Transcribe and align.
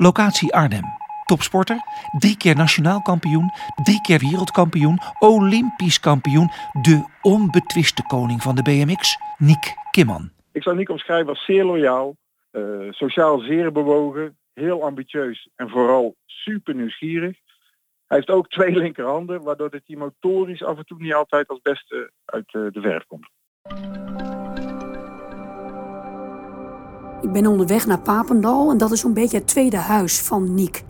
Locatie 0.00 0.54
Arnhem. 0.54 0.84
Topsporter, 1.24 1.80
drie 2.18 2.36
keer 2.36 2.56
nationaal 2.56 3.02
kampioen, 3.02 3.50
drie 3.82 4.00
keer 4.00 4.18
wereldkampioen, 4.18 4.98
olympisch 5.18 6.00
kampioen, 6.00 6.50
de 6.82 7.04
onbetwiste 7.22 8.02
koning 8.06 8.42
van 8.42 8.54
de 8.54 8.62
BMX, 8.62 9.16
Niek 9.38 9.74
Kimman. 9.90 10.30
Ik 10.52 10.62
zou 10.62 10.76
Niek 10.76 10.88
omschrijven 10.88 11.28
als 11.28 11.44
zeer 11.44 11.64
loyaal, 11.64 12.16
uh, 12.52 12.90
sociaal 12.90 13.38
zeer 13.38 13.72
bewogen, 13.72 14.36
heel 14.54 14.84
ambitieus 14.84 15.48
en 15.56 15.68
vooral 15.68 16.16
super 16.26 16.74
nieuwsgierig. 16.74 17.36
Hij 18.06 18.16
heeft 18.16 18.30
ook 18.30 18.48
twee 18.48 18.76
linkerhanden, 18.84 19.42
waardoor 19.42 19.70
hij 19.70 19.96
motorisch 19.96 20.64
af 20.64 20.78
en 20.78 20.84
toe 20.84 20.98
niet 21.00 21.14
altijd 21.14 21.48
als 21.48 21.60
beste 21.62 22.12
uit 22.24 22.54
uh, 22.54 22.72
de 22.72 22.80
verf 22.80 23.04
komt. 23.06 23.28
Ik 27.22 27.32
ben 27.32 27.46
onderweg 27.46 27.86
naar 27.86 28.00
Papendal 28.00 28.70
en 28.70 28.78
dat 28.78 28.92
is 28.92 29.00
zo'n 29.00 29.12
beetje 29.12 29.36
het 29.36 29.46
tweede 29.46 29.76
huis 29.76 30.20
van 30.20 30.54
Niek. 30.54 30.84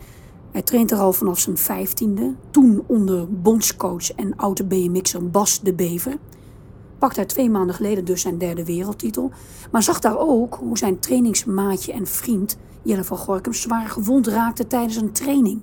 Hij 0.51 0.61
traint 0.61 0.91
er 0.91 0.97
al 0.97 1.13
vanaf 1.13 1.39
zijn 1.39 1.57
vijftiende, 1.57 2.33
toen 2.51 2.83
onder 2.87 3.41
bondscoach 3.41 4.11
en 4.11 4.35
oude 4.35 4.63
BMX'er 4.63 5.29
Bas 5.29 5.59
de 5.61 5.73
Bever. 5.73 6.17
Pakte 6.99 7.19
hij 7.19 7.29
twee 7.29 7.49
maanden 7.49 7.75
geleden 7.75 8.05
dus 8.05 8.21
zijn 8.21 8.37
derde 8.37 8.65
wereldtitel, 8.65 9.31
maar 9.71 9.83
zag 9.83 9.99
daar 9.99 10.17
ook 10.17 10.55
hoe 10.55 10.77
zijn 10.77 10.99
trainingsmaatje 10.99 11.93
en 11.93 12.07
vriend 12.07 12.57
Jelle 12.83 13.03
van 13.03 13.17
Gorkum 13.17 13.53
zwaar 13.53 13.87
gewond 13.87 14.27
raakte 14.27 14.67
tijdens 14.67 14.95
een 14.95 15.11
training. 15.11 15.61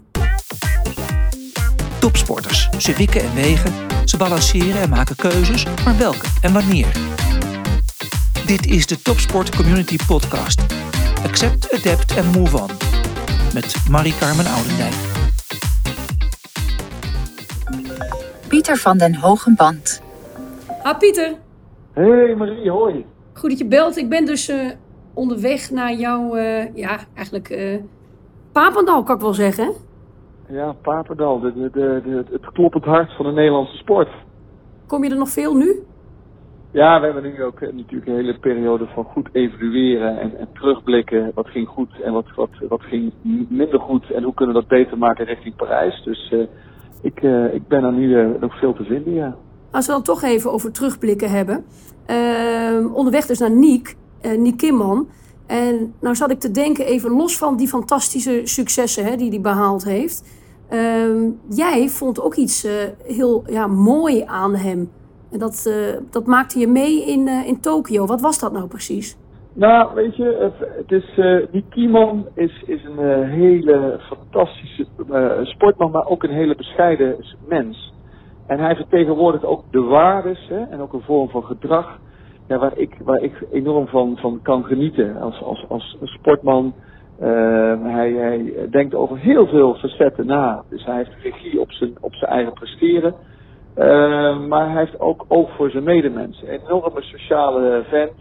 Topsporters, 2.01 2.69
ze 2.79 2.93
wikken 2.93 3.23
en 3.23 3.35
wegen, 3.35 3.73
ze 4.05 4.17
balanceren 4.17 4.81
en 4.81 4.91
maken 4.91 5.17
keuzes, 5.17 5.67
maar 5.85 5.99
welke 5.99 6.27
en 6.41 6.53
wanneer? 6.53 7.15
Dit 8.47 8.67
is 8.67 8.87
de 8.87 9.03
Topsport 9.03 9.57
Community 9.57 9.97
Podcast. 10.07 10.61
Accept, 11.29 11.73
adapt 11.73 12.17
en 12.17 12.41
move 12.41 12.57
on. 12.57 12.71
Met 13.55 13.87
Marie-Carmen 13.91 14.47
Oudendijk. 14.57 14.97
Pieter 18.49 18.77
van 18.77 18.99
den 18.99 19.15
Hogenband. 19.15 20.03
Ha 20.83 20.95
Pieter. 20.95 21.35
Hey 21.93 22.35
Marie, 22.35 22.71
hoi. 22.71 23.05
Goed 23.33 23.51
dat 23.51 23.59
je 23.59 23.67
belt. 23.67 23.97
Ik 23.97 24.09
ben 24.09 24.25
dus 24.25 24.49
uh, 24.51 24.71
onderweg 25.15 25.71
naar 25.71 25.93
jouw, 25.93 26.37
uh, 26.37 26.75
ja, 26.75 26.99
eigenlijk 27.15 27.51
uh, 27.51 27.79
Papendal 28.53 29.03
kan 29.03 29.15
ik 29.15 29.23
wel 29.23 29.35
zeggen. 29.35 29.73
Ja, 30.49 30.73
Papendal. 30.73 31.41
De, 31.41 31.53
de, 31.53 31.71
de, 31.73 32.25
het 32.31 32.53
kloppend 32.53 32.85
hart 32.85 33.17
van 33.17 33.27
de 33.27 33.33
Nederlandse 33.33 33.77
sport. 33.77 34.09
Kom 34.87 35.05
je 35.05 35.11
er 35.11 35.17
nog 35.17 35.31
veel 35.31 35.55
nu? 35.55 35.83
Ja, 36.77 37.01
we 37.01 37.05
hebben 37.05 37.23
nu 37.23 37.45
ook 37.45 37.61
natuurlijk 37.61 38.07
een 38.07 38.15
hele 38.15 38.39
periode 38.39 38.87
van 38.87 39.05
goed 39.05 39.29
evalueren 39.33 40.21
en, 40.21 40.39
en 40.39 40.49
terugblikken. 40.53 41.31
Wat 41.35 41.49
ging 41.49 41.69
goed 41.69 42.01
en 42.01 42.13
wat, 42.13 42.25
wat, 42.35 42.51
wat 42.69 42.83
ging 42.83 43.13
minder 43.49 43.81
goed 43.81 44.11
en 44.11 44.23
hoe 44.23 44.35
kunnen 44.35 44.55
we 44.55 44.61
dat 44.61 44.71
beter 44.71 44.99
maken 44.99 45.25
richting 45.25 45.57
Parijs. 45.57 46.03
Dus 46.05 46.31
uh, 46.31 46.47
ik, 47.03 47.23
uh, 47.23 47.55
ik 47.55 47.69
ben 47.69 47.85
er 47.85 47.93
nu 47.93 48.37
nog 48.41 48.59
veel 48.59 48.75
te 48.75 48.85
vinden, 48.85 49.15
ja. 49.15 49.37
Als 49.71 49.87
we 49.87 49.93
dan 49.93 50.03
toch 50.03 50.23
even 50.23 50.53
over 50.53 50.73
terugblikken 50.73 51.31
hebben. 51.31 51.65
Ehm, 52.07 52.87
onderweg 52.87 53.27
dus 53.27 53.39
naar 53.39 53.51
Niek, 53.51 53.97
Niek 54.37 54.57
Kimman. 54.57 55.09
En 55.47 55.95
nou 56.01 56.15
zat 56.15 56.31
ik 56.31 56.41
te 56.41 56.51
denken, 56.51 56.87
even 56.87 57.11
los 57.11 57.39
van 57.39 57.57
die 57.57 57.69
fantastische 57.69 58.41
successen 58.45 59.05
hè, 59.05 59.17
die 59.17 59.29
hij 59.31 59.41
behaald 59.41 59.85
heeft. 59.85 60.25
Ehm, 60.69 61.31
jij 61.49 61.89
vond 61.89 62.21
ook 62.21 62.35
iets 62.35 62.67
heel 63.05 63.45
ja, 63.47 63.67
mooi 63.67 64.23
aan 64.27 64.55
hem. 64.55 64.91
En 65.33 65.39
dat, 65.39 65.65
uh, 65.69 65.97
dat 66.11 66.27
maakte 66.27 66.59
je 66.59 66.67
mee 66.67 67.07
in, 67.07 67.27
uh, 67.27 67.47
in 67.47 67.61
Tokio. 67.61 68.07
Wat 68.07 68.21
was 68.21 68.39
dat 68.39 68.53
nou 68.53 68.69
precies? 68.69 69.19
Nou, 69.53 69.95
weet 69.95 70.17
je, 70.17 70.37
het, 70.41 70.69
het 70.77 70.93
is, 70.93 71.17
uh, 71.17 71.47
die 71.51 71.65
is, 72.35 72.63
is 72.67 72.85
een 72.85 73.25
hele 73.25 74.01
fantastische 74.01 74.87
sportman, 75.43 75.91
maar 75.91 76.07
ook 76.07 76.23
een 76.23 76.35
hele 76.35 76.57
bescheiden 76.57 77.25
mens. 77.49 77.95
En 78.47 78.59
hij 78.59 78.77
vertegenwoordigt 78.77 79.45
ook 79.45 79.63
de 79.71 79.81
waardes 79.81 80.49
hè, 80.49 80.63
en 80.63 80.81
ook 80.81 80.93
een 80.93 81.03
vorm 81.03 81.29
van 81.29 81.45
gedrag 81.45 81.99
waar, 82.49 82.79
ik, 82.79 82.97
waar 83.05 83.23
ik 83.23 83.47
enorm 83.53 83.87
van, 83.87 84.17
van 84.17 84.41
kan 84.43 84.65
genieten 84.65 85.17
als, 85.17 85.43
als, 85.43 85.65
als 85.69 85.97
sportman. 86.01 86.75
hij, 87.83 88.13
hij 88.13 88.69
denkt 88.71 88.95
over 88.95 89.19
heel 89.19 89.47
veel 89.47 89.75
facetten 89.75 90.27
na. 90.27 90.63
Dus 90.69 90.85
hij 90.85 90.97
heeft 90.97 91.23
regie 91.23 91.61
op 91.61 91.73
zijn, 91.73 91.93
op 92.01 92.15
zijn 92.15 92.31
eigen 92.31 92.53
presteren. 92.53 93.15
Uh, 93.79 94.47
maar 94.47 94.71
hij 94.71 94.81
heeft 94.81 95.01
ook 95.01 95.25
oog 95.29 95.57
voor 95.57 95.71
zijn 95.71 95.85
medemensen. 95.85 96.53
Een 96.53 96.61
enorme 96.61 97.03
sociale 97.03 97.85
vent. 97.89 98.13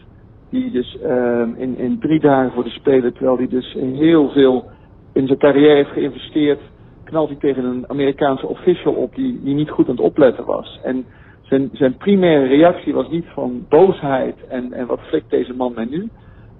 Die 0.49 0.71
dus 0.71 0.97
uh, 1.03 1.47
in, 1.55 1.77
in 1.77 1.99
drie 1.99 2.19
dagen 2.19 2.51
voor 2.51 2.63
de 2.63 2.69
Spelen, 2.69 3.13
terwijl 3.13 3.37
hij 3.37 3.47
dus 3.47 3.73
heel 3.73 4.29
veel 4.29 4.65
in 5.13 5.27
zijn 5.27 5.39
carrière 5.39 5.75
heeft 5.75 5.89
geïnvesteerd, 5.89 6.59
knalt 7.03 7.29
hij 7.29 7.37
tegen 7.37 7.63
een 7.63 7.83
Amerikaanse 7.87 8.47
official 8.47 8.93
op 8.93 9.15
die, 9.15 9.43
die 9.43 9.55
niet 9.55 9.69
goed 9.69 9.85
aan 9.85 9.95
het 9.95 10.05
opletten 10.05 10.45
was. 10.45 10.79
En 10.83 11.05
zijn, 11.41 11.69
zijn 11.73 11.97
primaire 11.97 12.47
reactie 12.47 12.93
was 12.93 13.09
niet 13.09 13.25
van 13.33 13.65
boosheid 13.69 14.35
en, 14.47 14.73
en 14.73 14.85
wat 14.87 14.99
flikt 14.99 15.29
deze 15.29 15.53
man 15.53 15.73
mij 15.75 15.85
nu. 15.85 16.09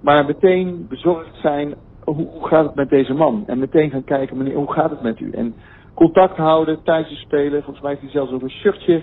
Maar 0.00 0.24
meteen 0.24 0.86
bezorgd 0.88 1.36
zijn, 1.42 1.74
hoe, 2.04 2.14
hoe 2.14 2.46
gaat 2.46 2.66
het 2.66 2.74
met 2.74 2.88
deze 2.88 3.14
man? 3.14 3.44
En 3.46 3.58
meteen 3.58 3.90
gaan 3.90 4.04
kijken, 4.04 4.36
meneer, 4.36 4.54
hoe 4.54 4.72
gaat 4.72 4.90
het 4.90 5.02
met 5.02 5.20
u? 5.20 5.30
En 5.30 5.54
contact 5.96 6.36
houden 6.36 6.82
tijdens 6.82 7.10
het 7.10 7.18
spelen. 7.18 7.62
Volgens 7.62 7.80
mij 7.80 7.90
heeft 7.90 8.02
hij 8.02 8.10
zelfs 8.10 8.32
ook 8.32 8.42
een 8.42 8.50
shirtje 8.50 9.02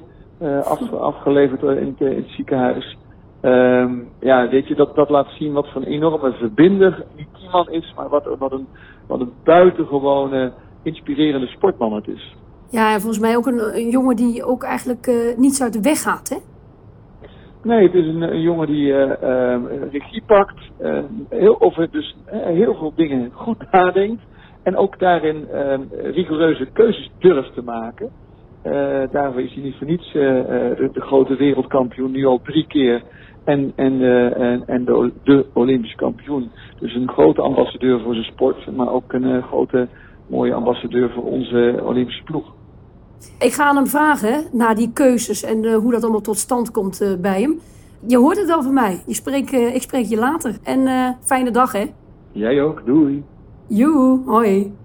af, 0.63 0.93
afgeleverd 0.93 1.61
in 1.61 1.95
het, 1.97 1.99
in 2.11 2.15
het 2.15 2.29
ziekenhuis. 2.29 2.97
Um, 3.45 4.09
ja, 4.19 4.49
weet 4.49 4.67
je, 4.67 4.75
dat, 4.75 4.95
dat 4.95 5.09
laat 5.09 5.27
zien 5.29 5.53
wat 5.53 5.67
voor 5.67 5.81
een 5.81 5.87
enorme 5.87 6.33
verbinder 6.33 7.05
die 7.15 7.27
man 7.51 7.69
is, 7.69 7.93
maar 7.95 8.09
wat, 8.09 8.35
wat, 8.39 8.51
een, 8.51 8.67
wat 9.07 9.19
een 9.19 9.31
buitengewone, 9.43 10.53
inspirerende 10.83 11.47
sportman 11.47 11.93
het 11.93 12.07
is. 12.07 12.35
Ja, 12.69 12.93
en 12.93 12.99
volgens 12.99 13.19
mij 13.19 13.35
ook 13.35 13.45
een, 13.45 13.75
een 13.75 13.89
jongen 13.89 14.15
die 14.15 14.43
ook 14.43 14.63
eigenlijk 14.63 15.07
uh, 15.07 15.37
niets 15.37 15.61
uit 15.61 15.73
de 15.73 15.81
weg 15.81 16.01
gaat, 16.01 16.29
hè? 16.29 16.37
Nee, 17.69 17.83
het 17.83 17.93
is 17.93 18.05
een, 18.05 18.21
een 18.21 18.41
jongen 18.41 18.67
die 18.67 18.87
uh, 18.87 19.11
uh, 19.23 19.55
regie 19.91 20.23
pakt, 20.25 20.59
heel, 21.29 21.61
over 21.61 21.91
dus, 21.91 22.15
heel 22.31 22.75
veel 22.75 22.93
dingen 22.95 23.31
goed 23.33 23.57
nadenkt. 23.71 24.21
En 24.63 24.77
ook 24.77 24.99
daarin 24.99 25.47
uh, 25.53 25.75
rigoureuze 26.11 26.67
keuzes 26.73 27.11
durft 27.19 27.53
te 27.53 27.61
maken. 27.61 28.09
Uh, 28.65 28.71
daarvoor 29.11 29.41
is 29.41 29.53
hij 29.53 29.63
niet 29.63 29.75
voor 29.77 29.87
niets 29.87 30.07
uh, 30.07 30.13
de, 30.13 30.89
de, 30.93 31.01
grote 31.01 31.35
wereldkampioen, 31.35 32.11
nu 32.11 32.25
al 32.25 32.41
drie 32.43 32.67
keer. 32.67 33.01
En, 33.43 33.73
en, 33.75 34.01
en, 34.35 34.63
en 34.67 34.85
de, 34.85 35.11
de, 35.23 35.45
Olympisch 35.53 35.95
kampioen. 35.95 36.51
Dus 36.79 36.95
een 36.95 37.09
grote 37.09 37.41
ambassadeur 37.41 38.01
voor 38.01 38.13
zijn 38.13 38.25
sport, 38.25 38.75
maar 38.75 38.91
ook 38.91 39.13
een 39.13 39.43
grote 39.43 39.87
mooie 40.27 40.53
ambassadeur 40.53 41.09
voor 41.09 41.23
onze 41.23 41.79
Olympische 41.83 42.23
ploeg. 42.23 42.53
Ik 43.39 43.53
ga 43.53 43.63
aan 43.63 43.75
hem 43.75 43.87
vragen 43.87 44.43
naar 44.51 44.75
die 44.75 44.91
keuzes 44.93 45.43
en 45.43 45.73
hoe 45.73 45.91
dat 45.91 46.03
allemaal 46.03 46.21
tot 46.21 46.37
stand 46.37 46.71
komt 46.71 47.17
bij 47.21 47.41
hem. 47.41 47.59
Je 48.07 48.17
hoort 48.17 48.37
het 48.37 48.51
al 48.51 48.63
van 48.63 48.73
mij. 48.73 49.03
Je 49.07 49.13
spreek, 49.13 49.51
ik 49.51 49.81
spreek 49.81 50.05
je 50.05 50.17
later. 50.17 50.57
En 50.63 51.15
fijne 51.21 51.51
dag, 51.51 51.71
hè? 51.71 51.85
Jij 52.31 52.61
ook. 52.61 52.85
Doei. 52.85 53.23
Joe, 53.67 54.23
hoi. 54.25 54.75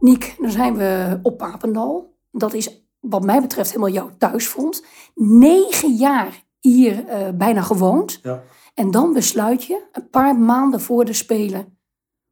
Niek, 0.00 0.36
dan 0.38 0.50
zijn 0.50 0.76
we 0.76 1.18
op 1.22 1.38
Papendal. 1.38 2.16
Dat 2.30 2.52
is 2.52 2.84
wat 3.00 3.24
mij 3.24 3.40
betreft 3.40 3.68
helemaal 3.68 3.92
jouw 3.92 4.10
thuisfront. 4.18 4.84
Negen 5.14 5.94
jaar 5.94 6.44
hier 6.60 7.08
uh, 7.08 7.28
bijna 7.34 7.62
gewoond. 7.62 8.18
Ja. 8.22 8.42
En 8.74 8.90
dan 8.90 9.12
besluit 9.12 9.64
je, 9.64 9.88
een 9.92 10.10
paar 10.10 10.36
maanden 10.36 10.80
voor 10.80 11.04
de 11.04 11.12
Spelen, 11.12 11.78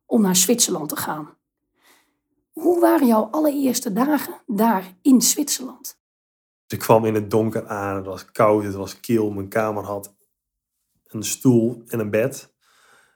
om 0.06 0.22
naar 0.22 0.36
Zwitserland 0.36 0.88
te 0.88 0.96
gaan. 0.96 1.36
Hoe 2.52 2.80
waren 2.80 3.06
jouw 3.06 3.28
allereerste 3.30 3.92
dagen 3.92 4.34
daar 4.46 4.96
in 5.02 5.22
Zwitserland? 5.22 5.97
Dus 6.68 6.78
ik 6.78 6.84
kwam 6.84 7.04
in 7.04 7.14
het 7.14 7.30
donker 7.30 7.66
aan, 7.66 7.96
het 7.96 8.06
was 8.06 8.24
koud, 8.24 8.64
het 8.64 8.74
was 8.74 9.00
kil. 9.00 9.30
Mijn 9.30 9.48
kamer 9.48 9.84
had 9.84 10.14
een 11.06 11.22
stoel 11.22 11.82
en 11.86 11.98
een 11.98 12.10
bed. 12.10 12.54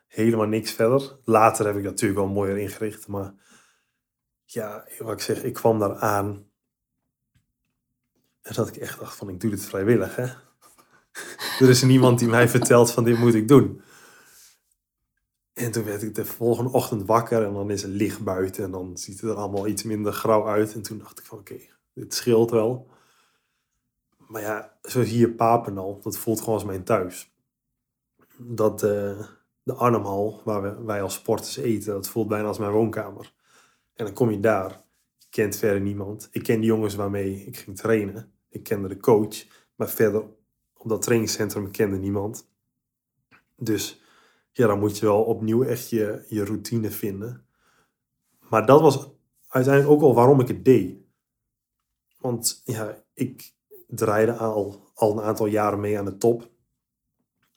Helemaal 0.07 0.47
niks 0.47 0.71
verder. 0.71 1.19
Later 1.25 1.67
heb 1.67 1.77
ik 1.77 1.83
dat 1.83 1.91
natuurlijk 1.91 2.21
wel 2.21 2.29
mooier 2.29 2.59
ingericht. 2.59 3.09
Maar 3.09 3.35
ja, 4.45 4.87
wat 4.99 5.13
ik 5.13 5.21
zeg, 5.21 5.43
ik 5.43 5.53
kwam 5.53 5.79
daar 5.79 5.97
aan. 5.97 6.47
En 8.43 8.55
dat 8.55 8.69
ik 8.69 8.77
echt 8.77 8.99
dacht 8.99 9.17
van, 9.17 9.29
ik 9.29 9.41
doe 9.41 9.51
dit 9.51 9.65
vrijwillig, 9.65 10.17
hè. 10.17 10.27
er 11.65 11.69
is 11.69 11.83
niemand 11.83 12.19
die 12.19 12.29
mij 12.29 12.49
vertelt 12.49 12.91
van, 12.91 13.05
dit 13.05 13.19
moet 13.19 13.35
ik 13.35 13.49
doen. 13.49 13.83
En 15.53 15.73
toen 15.73 15.85
werd 15.85 16.03
ik 16.03 16.15
de 16.15 16.25
volgende 16.25 16.71
ochtend 16.71 17.07
wakker 17.07 17.45
en 17.45 17.53
dan 17.53 17.71
is 17.71 17.83
het 17.83 17.91
licht 17.91 18.25
buiten. 18.25 18.65
En 18.65 18.71
dan 18.71 18.97
ziet 18.97 19.21
het 19.21 19.31
er 19.31 19.37
allemaal 19.37 19.67
iets 19.67 19.83
minder 19.83 20.13
grauw 20.13 20.47
uit. 20.47 20.75
En 20.75 20.83
toen 20.83 20.99
dacht 20.99 21.19
ik 21.19 21.25
van, 21.25 21.39
oké, 21.39 21.57
dit 21.95 22.15
scheelt 22.15 22.51
wel. 22.51 22.91
Maar 24.33 24.43
ja, 24.43 24.79
zoals 24.83 25.09
hier 25.09 25.31
Papendal, 25.31 26.01
dat 26.03 26.19
voelt 26.19 26.39
gewoon 26.39 26.55
als 26.55 26.65
mijn 26.65 26.85
thuis. 26.85 27.35
Dat 28.39 28.83
uh, 28.83 29.27
de 29.63 29.75
Arnhemhal, 29.75 30.41
waar 30.45 30.63
we, 30.63 30.85
wij 30.85 31.03
als 31.03 31.15
sporters 31.15 31.57
eten, 31.57 31.93
dat 31.93 32.09
voelt 32.09 32.29
bijna 32.29 32.49
als 32.49 32.59
mijn 32.59 32.73
woonkamer. 32.73 33.33
En 33.95 34.05
dan 34.05 34.15
kom 34.15 34.31
je 34.31 34.41
daar, 34.41 34.85
je 35.19 35.27
kent 35.31 35.57
verder 35.57 35.81
niemand. 35.81 36.29
Ik 36.31 36.43
ken 36.43 36.61
die 36.61 36.69
jongens 36.69 36.95
waarmee 36.95 37.45
ik 37.45 37.57
ging 37.57 37.77
trainen. 37.77 38.33
Ik 38.49 38.63
kende 38.63 38.89
de 38.89 38.97
coach, 38.97 39.47
maar 39.75 39.89
verder 39.89 40.25
op 40.77 40.89
dat 40.89 41.03
trainingscentrum 41.03 41.71
kende 41.71 41.97
niemand. 41.97 42.49
Dus 43.57 44.03
ja, 44.53 44.67
dan 44.67 44.79
moet 44.79 44.99
je 44.99 45.07
wel 45.07 45.23
opnieuw 45.23 45.63
echt 45.63 45.91
je, 45.91 46.25
je 46.29 46.45
routine 46.45 46.91
vinden. 46.91 47.47
Maar 48.49 48.67
dat 48.67 48.81
was 48.81 49.11
uiteindelijk 49.49 49.95
ook 49.95 50.01
wel 50.01 50.15
waarom 50.15 50.41
ik 50.41 50.49
het 50.49 50.65
deed. 50.65 50.97
Want 52.19 52.63
ja, 52.65 53.05
ik 53.15 53.53
draaide 53.95 54.33
al, 54.33 54.91
al 54.95 55.13
een 55.13 55.25
aantal 55.25 55.47
jaren 55.47 55.81
mee 55.81 55.99
aan 55.99 56.05
de 56.05 56.17
top. 56.17 56.51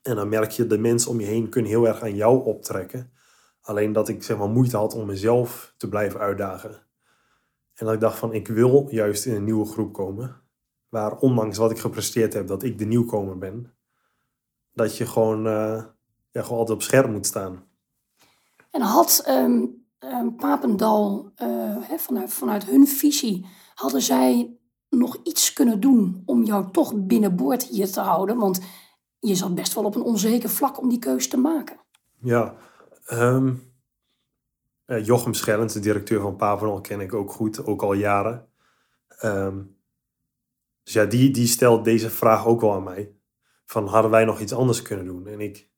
En 0.01 0.15
dan 0.15 0.29
merk 0.29 0.51
je, 0.51 0.67
de 0.67 0.77
mensen 0.77 1.11
om 1.11 1.19
je 1.19 1.25
heen 1.25 1.49
kunnen 1.49 1.71
heel 1.71 1.87
erg 1.87 2.01
aan 2.01 2.15
jou 2.15 2.45
optrekken. 2.45 3.11
Alleen 3.61 3.93
dat 3.93 4.09
ik 4.09 4.23
zeg 4.23 4.37
maar 4.37 4.49
moeite 4.49 4.77
had 4.77 4.93
om 4.93 5.05
mezelf 5.05 5.73
te 5.77 5.89
blijven 5.89 6.19
uitdagen. 6.19 6.71
En 7.73 7.85
dat 7.85 7.93
ik 7.93 7.99
dacht 7.99 8.17
van, 8.17 8.33
ik 8.33 8.47
wil 8.47 8.87
juist 8.89 9.25
in 9.25 9.35
een 9.35 9.43
nieuwe 9.43 9.65
groep 9.65 9.93
komen. 9.93 10.41
Waar 10.89 11.17
ondanks 11.17 11.57
wat 11.57 11.71
ik 11.71 11.79
gepresteerd 11.79 12.33
heb, 12.33 12.47
dat 12.47 12.63
ik 12.63 12.77
de 12.77 12.85
nieuwkomer 12.85 13.37
ben. 13.37 13.73
Dat 14.73 14.97
je 14.97 15.05
gewoon, 15.05 15.47
uh, 15.47 15.83
ja, 16.31 16.41
gewoon 16.41 16.57
altijd 16.57 16.77
op 16.77 16.83
scherp 16.83 17.09
moet 17.09 17.25
staan. 17.25 17.67
En 18.71 18.81
had 18.81 19.23
um, 19.27 19.85
um, 19.99 20.35
Papendal 20.35 21.31
uh, 21.41 21.89
vanuit, 21.97 22.33
vanuit 22.33 22.65
hun 22.65 22.87
visie, 22.87 23.45
hadden 23.73 24.01
zij 24.01 24.57
nog 24.89 25.17
iets 25.23 25.53
kunnen 25.53 25.79
doen 25.79 26.21
om 26.25 26.43
jou 26.43 26.71
toch 26.71 26.93
binnenboord 26.95 27.63
hier 27.63 27.91
te 27.91 27.99
houden? 27.99 28.37
Want 28.37 28.61
je 29.19 29.35
zat 29.35 29.55
best 29.55 29.73
wel 29.73 29.83
op 29.83 29.95
een 29.95 30.01
onzeker 30.01 30.49
vlak 30.49 30.81
om 30.81 30.89
die 30.89 30.99
keuze 30.99 31.29
te 31.29 31.37
maken. 31.37 31.79
Ja, 32.19 32.55
um, 33.11 33.73
Jochem 34.85 35.33
Schellens, 35.33 35.73
de 35.73 35.79
directeur 35.79 36.21
van 36.21 36.35
Papendal, 36.35 36.81
ken 36.81 36.99
ik 36.99 37.13
ook 37.13 37.31
goed, 37.31 37.65
ook 37.65 37.81
al 37.81 37.93
jaren. 37.93 38.47
Um, 39.23 39.77
dus 40.83 40.93
ja, 40.93 41.05
die, 41.05 41.31
die 41.31 41.47
stelt 41.47 41.83
deze 41.83 42.09
vraag 42.09 42.45
ook 42.45 42.61
wel 42.61 42.73
aan 42.73 42.83
mij. 42.83 43.15
Van 43.65 43.87
hadden 43.87 44.11
wij 44.11 44.25
nog 44.25 44.39
iets 44.39 44.53
anders 44.53 44.81
kunnen 44.81 45.05
doen? 45.05 45.27
En 45.27 45.39
ik, 45.39 45.69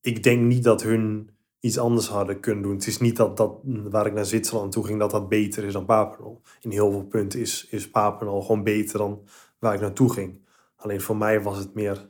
ik 0.00 0.22
denk 0.22 0.42
niet 0.42 0.64
dat 0.64 0.82
hun 0.82 1.30
iets 1.60 1.78
anders 1.78 2.08
hadden 2.08 2.40
kunnen 2.40 2.62
doen. 2.62 2.74
Het 2.74 2.86
is 2.86 2.98
niet 2.98 3.16
dat, 3.16 3.36
dat 3.36 3.58
waar 3.64 4.06
ik 4.06 4.12
naar 4.12 4.24
Zwitserland 4.24 4.72
toe 4.72 4.86
ging, 4.86 4.98
dat 4.98 5.10
dat 5.10 5.28
beter 5.28 5.64
is 5.64 5.72
dan 5.72 5.84
Papendal. 5.84 6.40
In 6.60 6.70
heel 6.70 6.90
veel 6.90 7.04
punten 7.04 7.40
is, 7.40 7.66
is 7.70 7.88
gewoon 7.92 8.62
beter 8.62 8.98
dan 8.98 9.22
waar 9.58 9.74
ik 9.74 9.80
naartoe 9.80 10.12
ging. 10.12 10.40
Alleen 10.76 11.00
voor 11.00 11.16
mij 11.16 11.42
was 11.42 11.58
het 11.58 11.74
meer... 11.74 12.08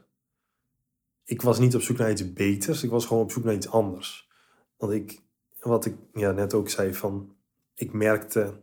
Ik 1.24 1.42
was 1.42 1.58
niet 1.58 1.74
op 1.74 1.80
zoek 1.80 1.96
naar 1.96 2.10
iets 2.10 2.32
beters, 2.32 2.82
ik 2.82 2.90
was 2.90 3.06
gewoon 3.06 3.22
op 3.22 3.32
zoek 3.32 3.44
naar 3.44 3.54
iets 3.54 3.70
anders. 3.70 4.28
Want 4.76 4.92
ik, 4.92 5.22
wat 5.60 5.84
ik 5.84 5.94
ja, 6.12 6.30
net 6.30 6.54
ook 6.54 6.68
zei, 6.68 6.94
van 6.94 7.34
ik 7.74 7.92
merkte 7.92 8.60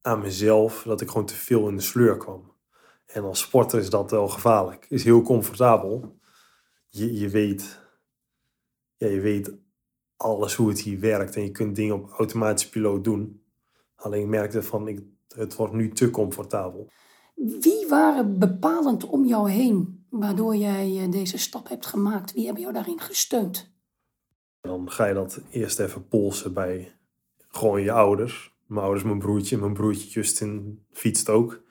aan 0.00 0.20
mezelf 0.20 0.82
dat 0.82 1.00
ik 1.00 1.08
gewoon 1.08 1.26
te 1.26 1.34
veel 1.34 1.68
in 1.68 1.76
de 1.76 1.82
sleur 1.82 2.16
kwam. 2.16 2.52
En 3.06 3.24
als 3.24 3.40
sporter 3.40 3.78
is 3.78 3.90
dat 3.90 4.10
wel 4.10 4.28
gevaarlijk. 4.28 4.86
Is 4.88 5.04
heel 5.04 5.22
comfortabel. 5.22 6.18
Je, 6.88 7.18
je 7.18 7.28
weet, 7.28 7.80
ja, 9.04 9.14
je 9.14 9.20
weet 9.20 9.54
alles 10.16 10.54
hoe 10.54 10.68
het 10.68 10.80
hier 10.80 11.00
werkt 11.00 11.36
en 11.36 11.42
je 11.42 11.50
kunt 11.50 11.76
dingen 11.76 11.94
op 11.94 12.10
automatische 12.10 12.70
piloot 12.70 13.04
doen. 13.04 13.42
Alleen 13.94 14.22
ik 14.22 14.28
merkte 14.28 14.62
van, 14.62 14.88
ik, 14.88 15.02
het 15.28 15.56
wordt 15.56 15.72
nu 15.72 15.92
te 15.92 16.10
comfortabel. 16.10 16.90
Wie 17.34 17.86
waren 17.88 18.38
bepalend 18.38 19.04
om 19.04 19.24
jou 19.24 19.50
heen, 19.50 20.06
waardoor 20.10 20.56
jij 20.56 21.02
eh, 21.02 21.10
deze 21.10 21.38
stap 21.38 21.68
hebt 21.68 21.86
gemaakt? 21.86 22.32
Wie 22.32 22.44
hebben 22.44 22.62
jou 22.62 22.74
daarin 22.74 23.00
gesteund? 23.00 23.72
Dan 24.60 24.90
ga 24.90 25.06
je 25.06 25.14
dat 25.14 25.40
eerst 25.50 25.78
even 25.78 26.08
polsen 26.08 26.52
bij 26.52 26.96
gewoon 27.48 27.82
je 27.82 27.92
ouders. 27.92 28.54
Mijn 28.66 28.84
ouders, 28.84 29.04
mijn 29.04 29.18
broertje, 29.18 29.58
mijn 29.58 29.72
broertje 29.72 30.08
Justin 30.08 30.84
fietst 30.90 31.28
ook. 31.28 31.62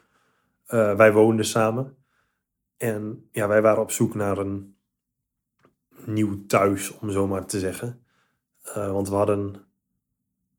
Uh, 0.68 0.96
wij 0.96 1.14
woonden 1.14 1.46
samen. 1.46 1.96
En 2.78 3.28
ja, 3.32 3.48
wij 3.48 3.62
waren 3.62 3.82
op 3.82 3.92
zoek 3.92 4.16
naar 4.16 4.38
een 4.38 4.73
nieuw 6.06 6.46
thuis, 6.46 6.98
om 6.98 7.12
zo 7.12 7.28
maar 7.28 7.46
te 7.46 7.60
zeggen. 7.60 8.04
Uh, 8.68 8.92
want 8.92 9.10
we 9.10 9.16
hadden 9.16 9.56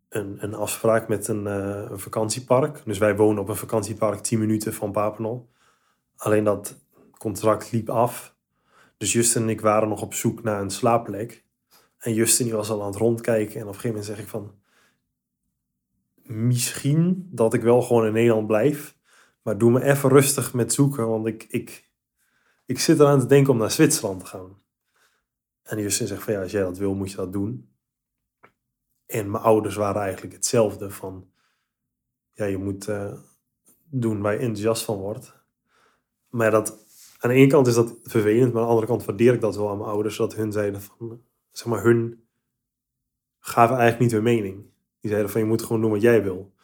een, 0.08 0.37
een 0.44 0.55
afspraak 0.55 1.08
met 1.08 1.29
een, 1.29 1.44
uh, 1.44 1.87
een, 1.91 1.99
vakantiepark. 1.99 2.82
Dus 2.85 2.99
wij 2.99 3.17
wonen 3.17 3.43
op 3.43 3.49
een 3.49 3.56
vakantiepark 3.56 4.20
10 4.20 4.38
minuten 4.38 4.75
van 4.75 4.93
Papenal. 4.93 5.49
Alleen 6.17 6.44
dat 6.44 6.79
contract 7.19 7.73
liep 7.73 7.91
af. 7.91 8.35
Dus 8.96 9.12
Justin 9.12 9.43
en 9.43 9.49
ik 9.49 9.61
waren 9.61 9.88
nog 9.88 10.02
op 10.02 10.14
zoek 10.14 10.43
naar 10.43 10.61
een 10.61 10.70
slaapplek. 10.70 11.44
En 11.99 12.14
Justin 12.14 12.47
die 12.47 12.55
was 12.55 12.70
al 12.70 12.81
aan 12.81 12.87
het 12.87 12.97
rondkijken. 12.97 13.55
En 13.55 13.67
op 13.67 13.75
een 13.75 13.75
gegeven 13.75 13.88
moment 13.88 14.06
zeg 14.06 14.19
ik 14.19 14.29
van 14.29 14.52
misschien 16.25 17.29
dat 17.31 17.55
ik 17.55 17.62
wel 17.62 17.82
gewoon 17.82 18.06
in 18.06 18.12
Nederland 18.12 18.47
blijf. 18.47 18.97
Maar 19.43 19.58
doe 19.58 19.70
me 19.70 19.82
even 19.82 20.08
rustig 20.08 20.55
met 20.55 20.73
zoeken, 20.73 21.08
want 21.08 21.26
ik, 21.26 21.47
ik, 21.49 21.90
ik 22.67 22.79
zit 22.79 23.00
eraan 23.00 23.20
te 23.20 23.26
denken 23.26 23.52
om 23.52 23.58
naar 23.58 23.70
Zwitserland 23.70 24.20
te 24.20 24.26
gaan. 24.26 24.62
En 25.64 25.81
Justin 25.81 26.06
zegt 26.06 26.22
van 26.22 26.32
ja, 26.32 26.43
als 26.43 26.52
jij 26.52 26.62
dat 26.62 26.78
wil, 26.78 26.94
moet 26.94 27.11
je 27.11 27.16
dat 27.16 27.32
doen. 27.32 27.69
En 29.06 29.31
mijn 29.31 29.43
ouders 29.43 29.75
waren 29.75 30.02
eigenlijk 30.02 30.34
hetzelfde 30.34 30.90
van, 30.90 31.31
ja, 32.32 32.44
je 32.44 32.58
moet 32.58 32.88
uh, 32.88 33.12
doen 33.84 34.20
waar 34.20 34.32
je 34.32 34.38
enthousiast 34.38 34.84
van 34.84 34.96
wordt. 34.96 35.34
Maar 36.28 36.50
dat, 36.50 36.70
aan 37.19 37.31
de 37.31 37.37
ene 37.37 37.50
kant 37.50 37.66
is 37.66 37.75
dat 37.75 37.99
vervelend, 38.02 38.52
maar 38.52 38.62
aan 38.62 38.69
de 38.69 38.72
andere 38.72 38.87
kant 38.87 39.05
waardeer 39.05 39.34
ik 39.34 39.40
dat 39.40 39.56
wel 39.56 39.70
aan 39.70 39.78
mijn 39.78 39.90
ouders, 39.90 40.16
dat 40.16 40.34
hun 40.34 40.52
zeiden 40.52 40.82
van, 40.82 41.22
zeg 41.50 41.66
maar, 41.66 41.82
hun 41.82 42.28
gaven 43.38 43.76
eigenlijk 43.76 44.00
niet 44.00 44.12
hun 44.12 44.34
mening. 44.34 44.72
Die 45.00 45.11
zeiden 45.11 45.31
van 45.31 45.40
je 45.40 45.46
moet 45.46 45.62
gewoon 45.62 45.81
doen 45.81 45.90
wat 45.90 46.02
jij 46.02 46.22
wil. 46.22 46.55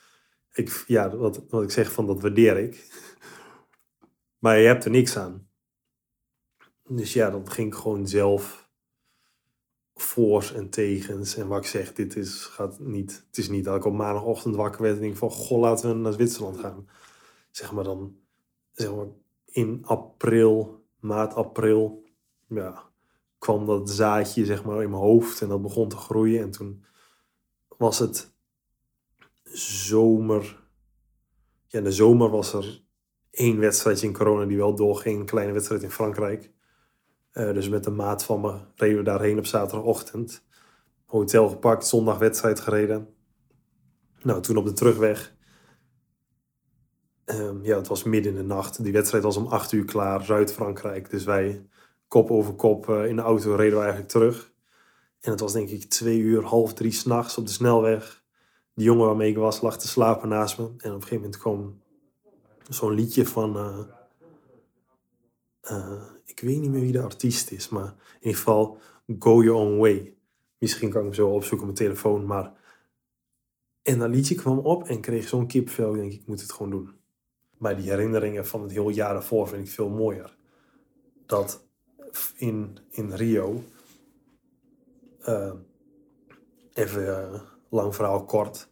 Ik, 0.53 0.85
ja, 0.87 1.17
wat, 1.17 1.45
wat 1.49 1.63
ik 1.63 1.71
zeg 1.71 1.93
van 1.93 2.07
dat 2.07 2.21
waardeer 2.21 2.59
ik. 2.59 2.75
Maar 4.39 4.59
je 4.59 4.67
hebt 4.67 4.85
er 4.85 4.91
niks 4.91 5.17
aan. 5.17 5.49
Dus 6.87 7.13
ja, 7.13 7.31
dan 7.31 7.51
ging 7.51 7.67
ik 7.67 7.79
gewoon 7.79 8.09
zelf 8.09 8.70
voor's 10.01 10.53
en 10.53 10.71
tegens. 10.71 11.37
En 11.37 11.49
wat 11.49 11.59
ik 11.59 11.67
zeg, 11.67 11.93
dit 11.93 12.17
is, 12.17 12.45
gaat 12.45 12.79
niet, 12.79 13.25
het 13.27 13.39
is 13.39 13.49
niet 13.49 13.65
dat 13.65 13.77
ik 13.77 13.85
op 13.85 13.93
maandagochtend 13.93 14.57
wakker 14.57 14.83
werd 14.83 14.95
en 14.95 15.01
denk 15.01 15.17
van, 15.17 15.31
goh, 15.31 15.61
laten 15.61 15.89
we 15.89 15.95
naar 15.95 16.13
Zwitserland 16.13 16.59
gaan. 16.59 16.89
Zeg 17.51 17.73
maar 17.73 17.85
dan, 17.85 18.17
zeg 18.73 18.95
maar, 18.95 19.07
in 19.45 19.81
april, 19.85 20.85
maart, 21.01 21.35
april, 21.35 22.05
ja, 22.49 22.83
kwam 23.39 23.67
dat 23.67 23.91
zaadje, 23.91 24.45
zeg 24.45 24.65
maar, 24.65 24.83
in 24.83 24.91
mijn 24.91 25.03
hoofd 25.03 25.41
en 25.41 25.49
dat 25.49 25.63
begon 25.63 25.89
te 25.89 25.97
groeien. 25.97 26.43
En 26.43 26.51
toen 26.51 26.85
was 27.77 27.99
het 27.99 28.33
zomer. 29.53 30.69
Ja, 31.67 31.79
in 31.79 31.85
de 31.85 31.93
zomer 31.93 32.31
was 32.31 32.53
er 32.53 32.83
één 33.31 33.59
wedstrijdje 33.59 34.07
in 34.07 34.13
corona 34.13 34.45
die 34.45 34.57
wel 34.57 34.75
doorging. 34.75 35.21
Een 35.21 35.27
kleine 35.27 35.53
wedstrijd 35.53 35.83
in 35.83 35.91
Frankrijk. 35.91 36.51
Uh, 37.33 37.53
dus 37.53 37.69
met 37.69 37.85
de 37.85 37.91
maat 37.91 38.25
van 38.25 38.41
me 38.41 38.59
reden 38.75 38.99
we 38.99 39.05
daarheen 39.05 39.39
op 39.39 39.47
zaterdagochtend. 39.47 40.45
Hotel 41.07 41.49
gepakt, 41.49 41.87
zondag 41.87 42.19
wedstrijd 42.19 42.61
gereden. 42.61 43.15
Nou, 44.23 44.43
toen 44.43 44.57
op 44.57 44.65
de 44.65 44.73
terugweg. 44.73 45.35
Um, 47.25 47.65
ja, 47.65 47.77
het 47.77 47.89
was 47.89 48.03
midden 48.03 48.33
in 48.33 48.39
de 48.39 48.45
nacht. 48.45 48.83
Die 48.83 48.93
wedstrijd 48.93 49.25
was 49.25 49.37
om 49.37 49.47
acht 49.47 49.73
uur 49.73 49.85
klaar, 49.85 50.25
Zuid-Frankrijk. 50.25 51.11
Dus 51.11 51.25
wij 51.25 51.67
kop 52.09 52.31
over 52.31 52.55
kop 52.55 52.89
uh, 52.89 53.07
in 53.07 53.17
de 53.17 53.23
auto 53.23 53.55
reden 53.55 53.75
we 53.75 53.81
eigenlijk 53.81 54.11
terug. 54.11 54.53
En 55.21 55.31
het 55.31 55.41
was 55.41 55.53
denk 55.53 55.69
ik 55.69 55.85
twee 55.85 56.19
uur, 56.19 56.45
half 56.45 56.75
drie 56.75 56.93
s'nachts 56.93 57.39
op 57.39 57.47
de 57.47 57.53
snelweg. 57.53 58.25
Die 58.75 58.85
jongen 58.85 59.07
waarmee 59.07 59.31
ik 59.31 59.37
was 59.37 59.61
lag 59.61 59.79
te 59.79 59.89
slapen 59.89 60.29
naast 60.29 60.59
me. 60.59 60.65
En 60.65 60.71
op 60.71 60.83
een 60.83 60.93
gegeven 60.93 61.17
moment 61.17 61.37
kwam 61.37 61.83
zo'n 62.69 62.95
liedje 62.95 63.27
van... 63.27 63.57
Uh, 65.63 66.03
ik 66.31 66.41
weet 66.41 66.61
niet 66.61 66.71
meer 66.71 66.81
wie 66.81 66.93
de 66.93 67.03
artiest 67.03 67.51
is, 67.51 67.69
maar 67.69 67.87
in 67.87 68.17
ieder 68.21 68.37
geval 68.37 68.79
Go 69.19 69.43
Your 69.43 69.61
Own 69.61 69.79
Way. 69.79 70.15
Misschien 70.59 70.91
kan 70.91 70.99
ik 70.99 71.07
hem 71.07 71.15
zo 71.15 71.29
opzoeken 71.29 71.69
op 71.69 71.75
mijn 71.75 71.89
telefoon, 71.89 72.27
maar... 72.27 72.59
En 73.83 73.99
dat 73.99 74.11
liedje 74.11 74.35
kwam 74.35 74.59
op 74.59 74.89
en 74.89 75.01
kreeg 75.01 75.29
zo'n 75.29 75.47
kipvel. 75.47 75.95
Ik 75.95 76.01
denk, 76.01 76.13
ik 76.13 76.27
moet 76.27 76.41
het 76.41 76.53
gewoon 76.53 76.71
doen. 76.71 76.91
Maar 77.59 77.77
die 77.77 77.91
herinneringen 77.91 78.47
van 78.47 78.63
het 78.63 78.71
hele 78.71 78.93
jaar 78.93 79.17
ervoor 79.17 79.49
vind 79.49 79.67
ik 79.67 79.73
veel 79.73 79.89
mooier. 79.89 80.37
Dat 81.27 81.65
in, 82.37 82.79
in 82.91 83.13
Rio 83.13 83.63
uh, 85.29 85.53
even 86.73 87.03
uh, 87.03 87.41
lang 87.69 87.95
verhaal 87.95 88.25
kort. 88.25 88.69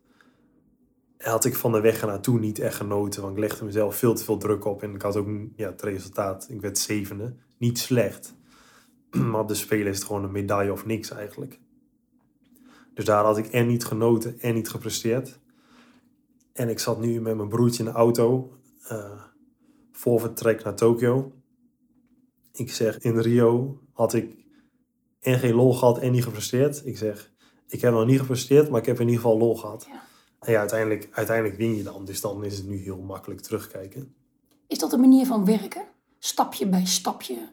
Had 1.18 1.44
ik 1.44 1.54
van 1.54 1.72
de 1.72 1.80
weg 1.80 2.02
naartoe 2.06 2.38
niet 2.38 2.58
echt 2.58 2.76
genoten. 2.76 3.22
Want 3.22 3.36
ik 3.36 3.40
legde 3.40 3.64
mezelf 3.64 3.96
veel 3.96 4.14
te 4.14 4.24
veel 4.24 4.38
druk 4.38 4.64
op. 4.64 4.82
En 4.82 4.94
ik 4.94 5.02
had 5.02 5.16
ook 5.16 5.28
ja, 5.56 5.70
het 5.70 5.82
resultaat. 5.82 6.46
Ik 6.50 6.60
werd 6.60 6.78
zevende. 6.78 7.36
Niet 7.58 7.78
slecht. 7.78 8.34
Maar 9.30 9.40
op 9.40 9.48
de 9.48 9.54
Spelen 9.54 9.86
is 9.86 9.96
het 9.96 10.06
gewoon 10.06 10.24
een 10.24 10.32
medaille 10.32 10.72
of 10.72 10.86
niks 10.86 11.10
eigenlijk. 11.10 11.60
Dus 12.94 13.04
daar 13.04 13.24
had 13.24 13.38
ik 13.38 13.46
en 13.46 13.66
niet 13.66 13.84
genoten 13.84 14.40
en 14.40 14.54
niet 14.54 14.68
gepresteerd. 14.68 15.38
En 16.52 16.68
ik 16.68 16.78
zat 16.78 17.00
nu 17.00 17.20
met 17.20 17.36
mijn 17.36 17.48
broertje 17.48 17.84
in 17.84 17.90
de 17.90 17.96
auto. 17.96 18.52
Uh, 18.92 19.22
voor 19.92 20.20
vertrek 20.20 20.64
naar 20.64 20.74
Tokio. 20.74 21.32
Ik 22.52 22.70
zeg, 22.70 22.98
in 22.98 23.18
Rio 23.18 23.80
had 23.92 24.14
ik 24.14 24.36
en 25.20 25.38
geen 25.38 25.54
lol 25.54 25.74
gehad 25.74 25.98
en 25.98 26.12
niet 26.12 26.24
gepresteerd. 26.24 26.86
Ik 26.86 26.96
zeg, 26.98 27.32
ik 27.68 27.80
heb 27.80 27.92
nog 27.92 28.06
niet 28.06 28.20
gepresteerd, 28.20 28.70
maar 28.70 28.80
ik 28.80 28.86
heb 28.86 29.00
in 29.00 29.08
ieder 29.08 29.22
geval 29.22 29.38
lol 29.38 29.56
gehad. 29.56 29.86
Ja. 29.88 30.02
En 30.40 30.52
ja, 30.52 30.58
uiteindelijk, 30.58 31.08
uiteindelijk 31.12 31.56
win 31.56 31.76
je 31.76 31.82
dan. 31.82 32.04
Dus 32.04 32.20
dan 32.20 32.44
is 32.44 32.56
het 32.56 32.66
nu 32.66 32.76
heel 32.76 33.00
makkelijk 33.00 33.40
terugkijken. 33.40 34.14
Is 34.66 34.78
dat 34.78 34.92
een 34.92 35.00
manier 35.00 35.26
van 35.26 35.44
werken? 35.44 35.82
Stapje 36.18 36.68
bij 36.68 36.86
stapje. 36.86 37.48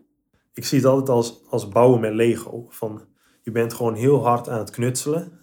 Ik 0.53 0.65
zie 0.65 0.77
het 0.77 0.87
altijd 0.87 1.09
als, 1.09 1.41
als 1.49 1.67
bouwen 1.67 1.99
met 1.99 2.13
Lego. 2.13 2.65
Van, 2.69 3.01
je 3.41 3.51
bent 3.51 3.73
gewoon 3.73 3.93
heel 3.93 4.23
hard 4.23 4.49
aan 4.49 4.59
het 4.59 4.69
knutselen. 4.69 5.39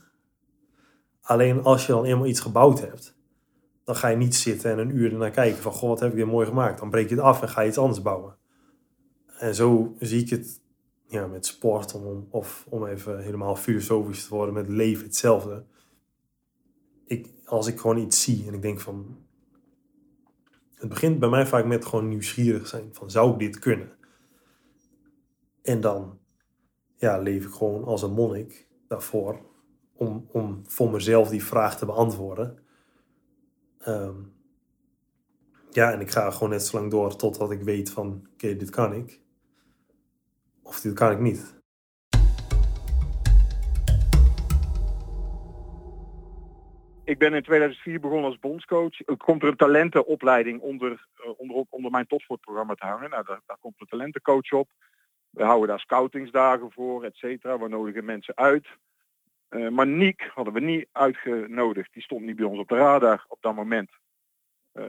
Alleen 1.20 1.62
als 1.62 1.86
je 1.86 1.92
dan 1.92 2.04
eenmaal 2.04 2.26
iets 2.26 2.40
gebouwd 2.40 2.80
hebt, 2.80 3.16
dan 3.84 3.96
ga 3.96 4.08
je 4.08 4.16
niet 4.16 4.34
zitten 4.34 4.70
en 4.70 4.78
een 4.78 4.96
uur 4.96 5.12
ernaar 5.12 5.30
kijken 5.30 5.62
van, 5.62 5.72
goh, 5.72 5.88
wat 5.88 6.00
heb 6.00 6.10
ik 6.10 6.16
weer 6.16 6.26
mooi 6.26 6.46
gemaakt. 6.46 6.78
Dan 6.78 6.90
breek 6.90 7.08
je 7.08 7.14
het 7.14 7.24
af 7.24 7.42
en 7.42 7.48
ga 7.48 7.60
je 7.60 7.68
iets 7.68 7.78
anders 7.78 8.02
bouwen. 8.02 8.36
En 9.38 9.54
zo 9.54 9.94
zie 9.98 10.20
ik 10.20 10.30
het 10.30 10.60
ja, 11.06 11.26
met 11.26 11.46
sport, 11.46 11.94
om, 11.94 12.26
of 12.30 12.66
om 12.68 12.86
even 12.86 13.22
helemaal 13.22 13.56
filosofisch 13.56 14.24
te 14.24 14.34
worden, 14.34 14.54
met 14.54 14.68
leven 14.68 15.04
hetzelfde. 15.04 15.64
Ik, 17.04 17.28
als 17.44 17.66
ik 17.66 17.80
gewoon 17.80 17.98
iets 17.98 18.22
zie 18.22 18.46
en 18.46 18.54
ik 18.54 18.62
denk 18.62 18.80
van, 18.80 19.16
het 20.82 20.90
begint 20.90 21.18
bij 21.18 21.28
mij 21.28 21.46
vaak 21.46 21.64
met 21.64 21.84
gewoon 21.84 22.08
nieuwsgierig 22.08 22.66
zijn. 22.66 22.94
Van, 22.94 23.10
zou 23.10 23.32
ik 23.32 23.38
dit 23.38 23.58
kunnen? 23.58 23.96
En 25.62 25.80
dan 25.80 26.18
ja, 26.96 27.18
leef 27.18 27.44
ik 27.44 27.52
gewoon 27.52 27.84
als 27.84 28.02
een 28.02 28.12
monnik 28.12 28.68
daarvoor. 28.88 29.40
Om, 29.94 30.26
om 30.32 30.62
voor 30.66 30.90
mezelf 30.90 31.28
die 31.28 31.44
vraag 31.44 31.78
te 31.78 31.86
beantwoorden. 31.86 32.58
Ehm, 33.78 34.16
ja, 35.70 35.92
en 35.92 36.00
ik 36.00 36.10
ga 36.10 36.30
gewoon 36.30 36.50
net 36.50 36.62
zo 36.62 36.78
lang 36.78 36.90
door 36.90 37.16
totdat 37.16 37.50
ik 37.50 37.62
weet 37.62 37.90
van... 37.90 38.26
Oké, 38.32 38.56
dit 38.56 38.70
kan 38.70 38.92
ik. 38.92 39.20
Of 40.62 40.80
dit 40.80 40.94
kan 40.94 41.10
ik 41.12 41.20
niet. 41.20 41.61
Ik 47.12 47.18
ben 47.18 47.34
in 47.34 47.42
2004 47.42 48.00
begonnen 48.00 48.30
als 48.30 48.38
bondscoach. 48.38 49.06
Er 49.06 49.16
komt 49.16 49.42
er 49.42 49.48
een 49.48 49.56
talentenopleiding 49.56 50.60
onder, 50.60 51.06
uh, 51.24 51.40
onder, 51.40 51.64
onder 51.68 51.90
mijn 51.90 52.06
topsportprogramma 52.06 52.74
te 52.74 52.86
hangen. 52.86 53.10
Nou, 53.10 53.24
daar, 53.24 53.40
daar 53.46 53.56
komt 53.60 53.74
een 53.78 53.86
talentencoach 53.86 54.52
op. 54.52 54.70
We 55.30 55.44
houden 55.44 55.68
daar 55.68 55.80
scoutingsdagen 55.80 56.72
voor, 56.72 57.04
et 57.04 57.16
cetera. 57.16 57.58
We 57.58 57.68
nodigen 57.68 58.04
mensen 58.04 58.36
uit. 58.36 58.66
Uh, 59.50 59.68
maar 59.68 59.86
Niek 59.86 60.30
hadden 60.34 60.54
we 60.54 60.60
niet 60.60 60.88
uitgenodigd. 60.92 61.92
Die 61.92 62.02
stond 62.02 62.24
niet 62.24 62.36
bij 62.36 62.44
ons 62.44 62.58
op 62.58 62.68
de 62.68 62.76
radar 62.76 63.24
op 63.28 63.38
dat 63.40 63.54
moment. 63.54 63.90
Uh, 64.74 64.84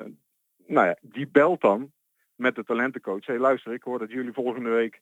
nou 0.65 0.87
ja, 0.87 0.97
die 1.01 1.27
belt 1.27 1.61
dan 1.61 1.91
met 2.35 2.55
de 2.55 2.63
talentencoach. 2.63 3.25
Hey, 3.25 3.37
luister, 3.37 3.73
ik 3.73 3.83
hoor 3.83 3.99
dat 3.99 4.11
jullie 4.11 4.33
volgende 4.33 4.69
week 4.69 5.01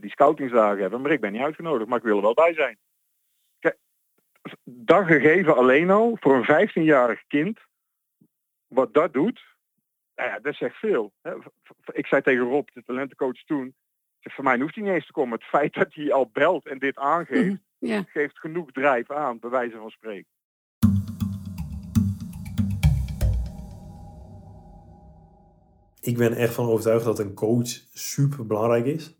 die 0.00 0.10
scoutingsdagen 0.10 0.80
hebben. 0.80 1.00
Maar 1.00 1.10
ik 1.10 1.20
ben 1.20 1.32
niet 1.32 1.42
uitgenodigd, 1.42 1.88
maar 1.88 1.98
ik 1.98 2.04
wil 2.04 2.16
er 2.16 2.22
wel 2.22 2.34
bij 2.34 2.54
zijn. 2.54 2.78
Dat 4.64 5.06
gegeven 5.06 5.56
alleen 5.56 5.90
al 5.90 6.16
voor 6.20 6.34
een 6.34 6.68
15-jarig 6.68 7.26
kind. 7.26 7.58
Wat 8.66 8.94
dat 8.94 9.12
doet, 9.12 9.56
nou 10.18 10.30
ja, 10.30 10.38
dat 10.38 10.54
zegt 10.54 10.76
veel. 10.76 11.12
Ik 11.92 12.06
zei 12.06 12.22
tegen 12.22 12.44
Rob, 12.44 12.68
de 12.72 12.82
talentencoach 12.84 13.44
toen. 13.44 13.74
Voor 14.20 14.44
mij 14.44 14.58
hoeft 14.58 14.74
hij 14.74 14.84
niet 14.84 14.92
eens 14.92 15.06
te 15.06 15.12
komen. 15.12 15.38
Het 15.38 15.48
feit 15.48 15.74
dat 15.74 15.94
hij 15.94 16.12
al 16.12 16.30
belt 16.32 16.66
en 16.66 16.78
dit 16.78 16.96
aangeeft, 16.96 17.42
mm 17.42 17.60
-hmm. 17.78 17.88
yeah. 17.88 18.04
geeft 18.06 18.38
genoeg 18.38 18.72
drijf 18.72 19.10
aan, 19.10 19.38
bij 19.38 19.50
wijze 19.50 19.76
van 19.76 19.90
spreken. 19.90 20.30
Ik 26.00 26.16
ben 26.16 26.36
echt 26.36 26.54
van 26.54 26.66
overtuigd 26.66 27.04
dat 27.04 27.18
een 27.18 27.34
coach 27.34 27.68
super 27.92 28.46
belangrijk 28.46 28.86
is. 28.86 29.16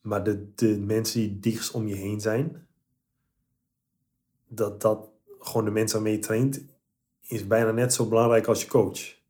Maar 0.00 0.24
de, 0.24 0.52
de 0.54 0.78
mensen 0.78 1.20
die 1.20 1.38
dichtst 1.38 1.74
om 1.74 1.86
je 1.86 1.94
heen 1.94 2.20
zijn, 2.20 2.66
dat 4.54 4.80
dat 4.80 5.10
gewoon 5.38 5.64
de 5.64 5.70
mensen 5.70 5.96
waarmee 5.96 6.16
je 6.16 6.24
traint, 6.24 6.64
is 7.20 7.46
bijna 7.46 7.70
net 7.70 7.94
zo 7.94 8.08
belangrijk 8.08 8.46
als 8.46 8.62
je 8.62 8.68
coach. 8.68 9.20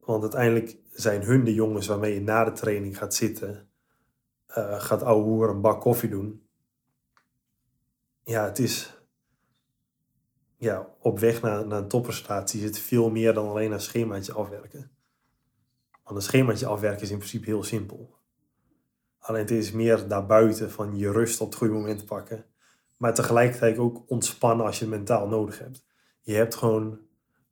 Want 0.00 0.22
uiteindelijk 0.22 0.76
zijn 0.90 1.22
hun 1.22 1.44
de 1.44 1.54
jongens 1.54 1.86
waarmee 1.86 2.14
je 2.14 2.20
na 2.20 2.44
de 2.44 2.52
training 2.52 2.98
gaat 2.98 3.14
zitten, 3.14 3.68
uh, 4.48 4.80
gaat 4.80 5.02
ouwe 5.02 5.48
een 5.48 5.60
bak 5.60 5.80
koffie 5.80 6.08
doen. 6.08 6.46
Ja, 8.22 8.44
het 8.44 8.58
is 8.58 9.02
ja, 10.56 10.94
op 10.98 11.18
weg 11.18 11.42
naar, 11.42 11.66
naar 11.66 11.78
een 11.78 11.88
topprestatie 11.88 12.64
het 12.64 12.78
veel 12.78 13.10
meer 13.10 13.34
dan 13.34 13.48
alleen 13.48 13.72
een 13.72 13.80
schemaatje 13.80 14.32
afwerken. 14.32 14.90
Want 16.04 16.16
een 16.16 16.22
schemaatje 16.22 16.66
afwerken 16.66 17.02
is 17.02 17.10
in 17.10 17.18
principe 17.18 17.44
heel 17.44 17.62
simpel. 17.62 18.16
Alleen 19.18 19.40
het 19.40 19.50
is 19.50 19.72
meer 19.72 20.08
daarbuiten 20.08 20.70
van 20.70 20.96
je 20.96 21.12
rust 21.12 21.40
op 21.40 21.48
het 21.48 21.56
goede 21.56 21.72
moment 21.72 22.04
pakken. 22.04 22.44
Maar 23.04 23.14
tegelijkertijd 23.14 23.78
ook 23.78 24.02
ontspannen 24.06 24.66
als 24.66 24.78
je 24.78 24.86
mentaal 24.86 25.28
nodig 25.28 25.58
hebt. 25.58 25.84
Je 26.20 26.34
hebt 26.34 26.54
gewoon 26.54 27.00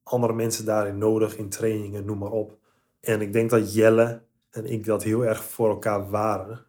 andere 0.02 0.32
mensen 0.32 0.64
daarin 0.64 0.98
nodig, 0.98 1.36
in 1.36 1.48
trainingen, 1.48 2.04
noem 2.04 2.18
maar 2.18 2.30
op. 2.30 2.58
En 3.00 3.20
ik 3.20 3.32
denk 3.32 3.50
dat 3.50 3.74
Jelle 3.74 4.22
en 4.50 4.66
ik 4.66 4.84
dat 4.84 5.02
heel 5.02 5.24
erg 5.24 5.44
voor 5.44 5.68
elkaar 5.68 6.10
waren. 6.10 6.66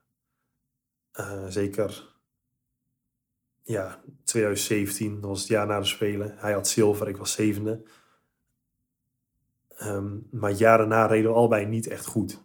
Uh, 1.19 1.45
zeker 1.47 2.15
ja, 3.61 4.03
2017, 4.23 5.19
dat 5.19 5.29
was 5.29 5.39
het 5.39 5.47
jaar 5.47 5.67
na 5.67 5.79
de 5.79 5.85
Spelen. 5.85 6.37
Hij 6.37 6.53
had 6.53 6.67
zilver, 6.67 7.07
ik 7.07 7.17
was 7.17 7.31
zevende. 7.31 7.83
Um, 9.81 10.27
maar 10.31 10.51
jaren 10.51 10.87
na 10.87 11.05
reden 11.05 11.31
we 11.31 11.37
allebei 11.37 11.65
niet 11.65 11.87
echt 11.87 12.05
goed. 12.05 12.43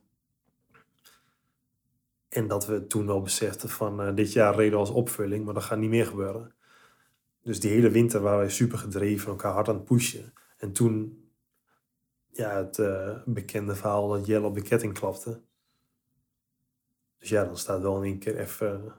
En 2.29 2.49
dat 2.49 2.67
we 2.67 2.87
toen 2.87 3.07
wel 3.07 3.23
beseften 3.23 3.69
van 3.69 4.01
uh, 4.01 4.15
dit 4.15 4.33
jaar 4.33 4.55
reden 4.55 4.79
als 4.79 4.91
opvulling, 4.91 5.45
maar 5.45 5.55
dat 5.55 5.63
gaat 5.63 5.79
niet 5.79 5.91
meer 5.91 6.07
gebeuren. 6.07 6.55
Dus 7.43 7.61
die 7.61 7.71
hele 7.71 7.91
winter 7.91 8.21
waren 8.21 8.39
wij 8.39 8.51
super 8.51 8.79
gedreven, 8.79 9.31
elkaar 9.31 9.53
hard 9.53 9.69
aan 9.69 9.75
het 9.75 9.85
pushen. 9.85 10.33
En 10.57 10.73
toen, 10.73 11.25
ja, 12.33 12.57
het 12.57 12.79
uh, 12.79 13.17
bekende 13.25 13.75
verhaal 13.75 14.09
dat 14.09 14.27
Jelle 14.27 14.47
op 14.47 14.55
de 14.55 14.63
ketting 14.63 14.95
klapte. 14.95 15.41
Dus 17.19 17.29
ja, 17.29 17.45
dan 17.45 17.57
staat 17.57 17.81
wel 17.81 17.97
in 17.97 18.03
één 18.03 18.19
keer 18.19 18.39
even, 18.39 18.93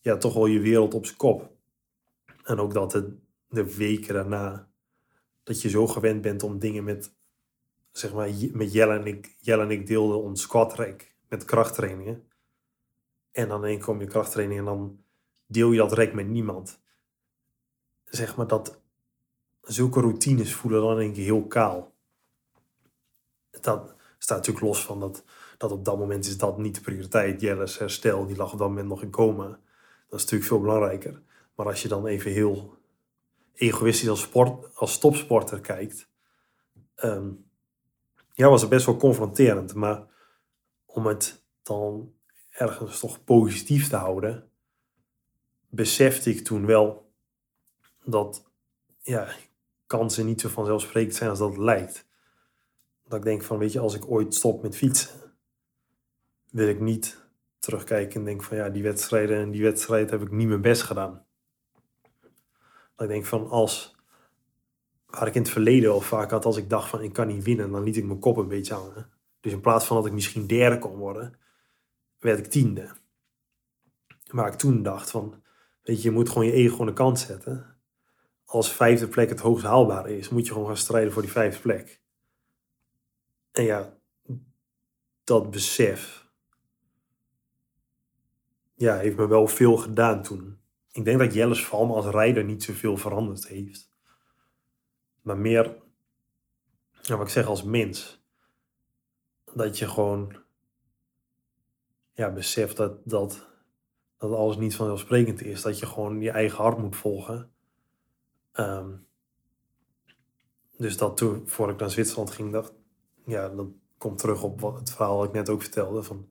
ja, 0.00 0.16
toch 0.16 0.34
wel 0.34 0.46
je 0.46 0.60
wereld 0.60 0.94
op 0.94 1.06
zijn 1.06 1.18
kop. 1.18 1.52
En 2.44 2.58
ook 2.58 2.72
dat 2.72 2.92
het 2.92 3.06
de 3.48 3.76
weken 3.76 4.14
daarna, 4.14 4.68
dat 5.42 5.62
je 5.62 5.68
zo 5.68 5.86
gewend 5.86 6.22
bent 6.22 6.42
om 6.42 6.58
dingen 6.58 6.84
met, 6.84 7.14
zeg 7.92 8.12
maar, 8.12 8.30
met 8.52 8.72
Jelle 8.72 8.98
en 8.98 9.06
ik, 9.06 9.36
Jelle 9.40 9.62
en 9.62 9.70
ik 9.70 9.86
deelden 9.86 10.22
ons 10.22 10.42
squat 10.42 10.74
rack 10.74 11.13
met 11.34 11.44
krachttrainingen. 11.44 12.28
En 13.32 13.48
dan 13.48 13.64
één 13.64 13.80
kom 13.80 14.00
je 14.00 14.06
krachttraining 14.06 14.58
en 14.58 14.64
dan 14.64 15.04
deel 15.46 15.70
je 15.70 15.78
dat 15.78 15.92
rek 15.92 16.14
met 16.14 16.28
niemand. 16.28 16.80
Zeg 18.04 18.36
maar 18.36 18.46
dat 18.46 18.80
zulke 19.60 20.00
routines 20.00 20.54
voelen 20.54 20.80
dan 20.80 20.98
een 20.98 21.12
keer 21.12 21.24
heel 21.24 21.46
kaal. 21.46 21.92
Dat 23.50 23.94
staat 24.18 24.36
natuurlijk 24.36 24.66
los 24.66 24.84
van 24.84 25.00
dat, 25.00 25.24
dat 25.58 25.72
op 25.72 25.84
dat 25.84 25.98
moment 25.98 26.26
is 26.26 26.38
dat 26.38 26.58
niet 26.58 26.74
de 26.74 26.80
prioriteit. 26.80 27.40
Jelle's 27.40 27.78
herstel, 27.78 28.26
die 28.26 28.36
lag 28.36 28.52
op 28.52 28.58
dat 28.58 28.68
moment 28.68 28.88
nog 28.88 29.02
in 29.02 29.10
coma. 29.10 29.48
Dat 30.08 30.18
is 30.18 30.22
natuurlijk 30.22 30.50
veel 30.50 30.60
belangrijker. 30.60 31.22
Maar 31.54 31.66
als 31.66 31.82
je 31.82 31.88
dan 31.88 32.06
even 32.06 32.30
heel 32.30 32.78
egoïstisch 33.54 34.08
als, 34.08 34.20
sport, 34.20 34.76
als 34.76 34.98
topsporter 34.98 35.60
kijkt, 35.60 36.08
um, 36.96 37.46
ja, 38.32 38.48
was 38.48 38.60
het 38.60 38.70
best 38.70 38.86
wel 38.86 38.96
confronterend. 38.96 39.74
Maar 39.74 40.12
om 40.94 41.06
het 41.06 41.44
dan 41.62 42.12
ergens 42.50 43.00
toch 43.00 43.24
positief 43.24 43.88
te 43.88 43.96
houden, 43.96 44.50
besefte 45.68 46.30
ik 46.30 46.44
toen 46.44 46.66
wel 46.66 47.12
dat 48.04 48.50
ja, 49.02 49.28
kansen 49.86 50.26
niet 50.26 50.40
zo 50.40 50.48
vanzelfsprekend 50.48 51.14
zijn 51.14 51.30
als 51.30 51.38
dat 51.38 51.56
lijkt. 51.56 52.06
Dat 53.08 53.18
ik 53.18 53.24
denk 53.24 53.42
van, 53.42 53.58
weet 53.58 53.72
je, 53.72 53.78
als 53.80 53.94
ik 53.94 54.10
ooit 54.10 54.34
stop 54.34 54.62
met 54.62 54.76
fietsen, 54.76 55.20
wil 56.50 56.68
ik 56.68 56.80
niet 56.80 57.22
terugkijken 57.58 58.20
en 58.20 58.24
denk 58.24 58.42
van, 58.42 58.56
ja, 58.56 58.68
die 58.68 58.82
wedstrijden 58.82 59.38
en 59.38 59.50
die 59.50 59.62
wedstrijd 59.62 60.10
heb 60.10 60.22
ik 60.22 60.30
niet 60.30 60.48
mijn 60.48 60.60
best 60.60 60.82
gedaan. 60.82 61.24
Dat 62.96 63.06
ik 63.06 63.08
denk 63.08 63.24
van, 63.24 63.48
als, 63.48 63.96
waar 65.06 65.26
ik 65.26 65.34
in 65.34 65.42
het 65.42 65.50
verleden 65.50 65.92
al 65.92 66.00
vaak 66.00 66.30
had, 66.30 66.44
als 66.44 66.56
ik 66.56 66.70
dacht 66.70 66.88
van, 66.88 67.02
ik 67.02 67.12
kan 67.12 67.26
niet 67.26 67.44
winnen, 67.44 67.70
dan 67.70 67.82
liet 67.82 67.96
ik 67.96 68.04
mijn 68.04 68.18
kop 68.18 68.36
een 68.36 68.48
beetje 68.48 68.74
hangen. 68.74 69.13
Dus 69.44 69.52
in 69.52 69.60
plaats 69.60 69.86
van 69.86 69.96
dat 69.96 70.06
ik 70.06 70.12
misschien 70.12 70.46
derde 70.46 70.78
kon 70.78 70.96
worden, 70.96 71.38
werd 72.18 72.38
ik 72.38 72.46
tiende. 72.46 72.96
Waar 74.26 74.52
ik 74.52 74.58
toen 74.58 74.82
dacht 74.82 75.10
van, 75.10 75.42
weet 75.82 76.02
je, 76.02 76.08
je 76.08 76.14
moet 76.14 76.28
gewoon 76.28 76.46
je 76.46 76.52
ego 76.52 76.80
aan 76.80 76.86
de 76.86 76.92
kant 76.92 77.18
zetten. 77.18 77.76
Als 78.44 78.72
vijfde 78.72 79.08
plek 79.08 79.28
het 79.28 79.40
hoogst 79.40 79.64
haalbare 79.64 80.16
is, 80.16 80.28
moet 80.28 80.46
je 80.46 80.52
gewoon 80.52 80.66
gaan 80.66 80.76
strijden 80.76 81.12
voor 81.12 81.22
die 81.22 81.30
vijfde 81.30 81.60
plek. 81.60 82.00
En 83.52 83.64
ja, 83.64 83.98
dat 85.24 85.50
besef, 85.50 86.30
ja, 88.74 88.96
heeft 88.96 89.16
me 89.16 89.26
wel 89.26 89.46
veel 89.46 89.76
gedaan 89.76 90.22
toen. 90.22 90.58
Ik 90.92 91.04
denk 91.04 91.18
dat 91.18 91.34
Jelle's 91.34 91.64
val 91.64 91.86
me 91.86 91.94
als 91.94 92.06
rijder 92.06 92.44
niet 92.44 92.62
zoveel 92.62 92.96
veranderd 92.96 93.46
heeft. 93.46 93.92
Maar 95.22 95.38
meer, 95.38 95.82
ja, 97.02 97.16
wat 97.16 97.26
ik 97.26 97.32
zeg, 97.32 97.46
als 97.46 97.62
mens 97.62 98.23
dat 99.54 99.78
je 99.78 99.88
gewoon 99.88 100.36
ja, 102.12 102.32
beseft 102.32 102.76
dat, 102.76 102.92
dat, 103.04 103.46
dat 104.18 104.32
alles 104.32 104.56
niet 104.56 104.76
vanzelfsprekend 104.76 105.42
is. 105.42 105.62
Dat 105.62 105.78
je 105.78 105.86
gewoon 105.86 106.20
je 106.20 106.30
eigen 106.30 106.62
hart 106.62 106.78
moet 106.78 106.96
volgen. 106.96 107.50
Um, 108.54 109.06
dus 110.76 110.96
dat 110.96 111.16
toen, 111.16 111.48
voor 111.48 111.70
ik 111.70 111.78
naar 111.78 111.90
Zwitserland 111.90 112.30
ging, 112.30 112.52
dacht 112.52 112.72
ja, 113.24 113.48
dan 113.48 113.80
kom 113.98 114.16
terug 114.16 114.42
op 114.42 114.60
wat, 114.60 114.78
het 114.78 114.90
verhaal 114.90 115.16
wat 115.16 115.26
ik 115.26 115.32
net 115.32 115.48
ook 115.48 115.62
vertelde. 115.62 116.02
Van, 116.02 116.28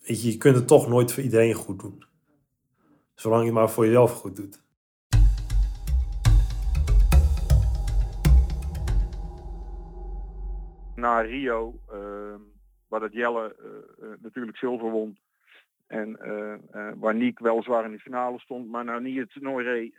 weet 0.00 0.22
je, 0.22 0.32
je 0.32 0.36
kunt 0.36 0.56
het 0.56 0.66
toch 0.66 0.88
nooit 0.88 1.12
voor 1.12 1.22
iedereen 1.22 1.54
goed 1.54 1.80
doen. 1.80 2.04
Zolang 3.14 3.44
je 3.44 3.52
maar 3.52 3.70
voor 3.70 3.86
jezelf 3.86 4.12
goed 4.12 4.36
doet. 4.36 4.62
Na 11.00 11.20
Rio, 11.20 11.80
uh, 11.92 12.34
waar 12.88 13.00
dat 13.00 13.12
Jelle 13.12 13.56
uh, 14.00 14.08
natuurlijk 14.18 14.56
zilver 14.56 14.90
won. 14.90 15.18
En 15.86 16.18
uh, 16.22 16.92
waar 16.96 17.14
Niek 17.14 17.38
weliswaar 17.38 17.84
in 17.84 17.90
de 17.90 17.98
finale 17.98 18.38
stond, 18.38 18.68
maar 18.68 18.84
nou 18.84 19.00
niet 19.02 19.18
het 19.18 19.32
toernooi 19.32 19.64
reed 19.64 19.94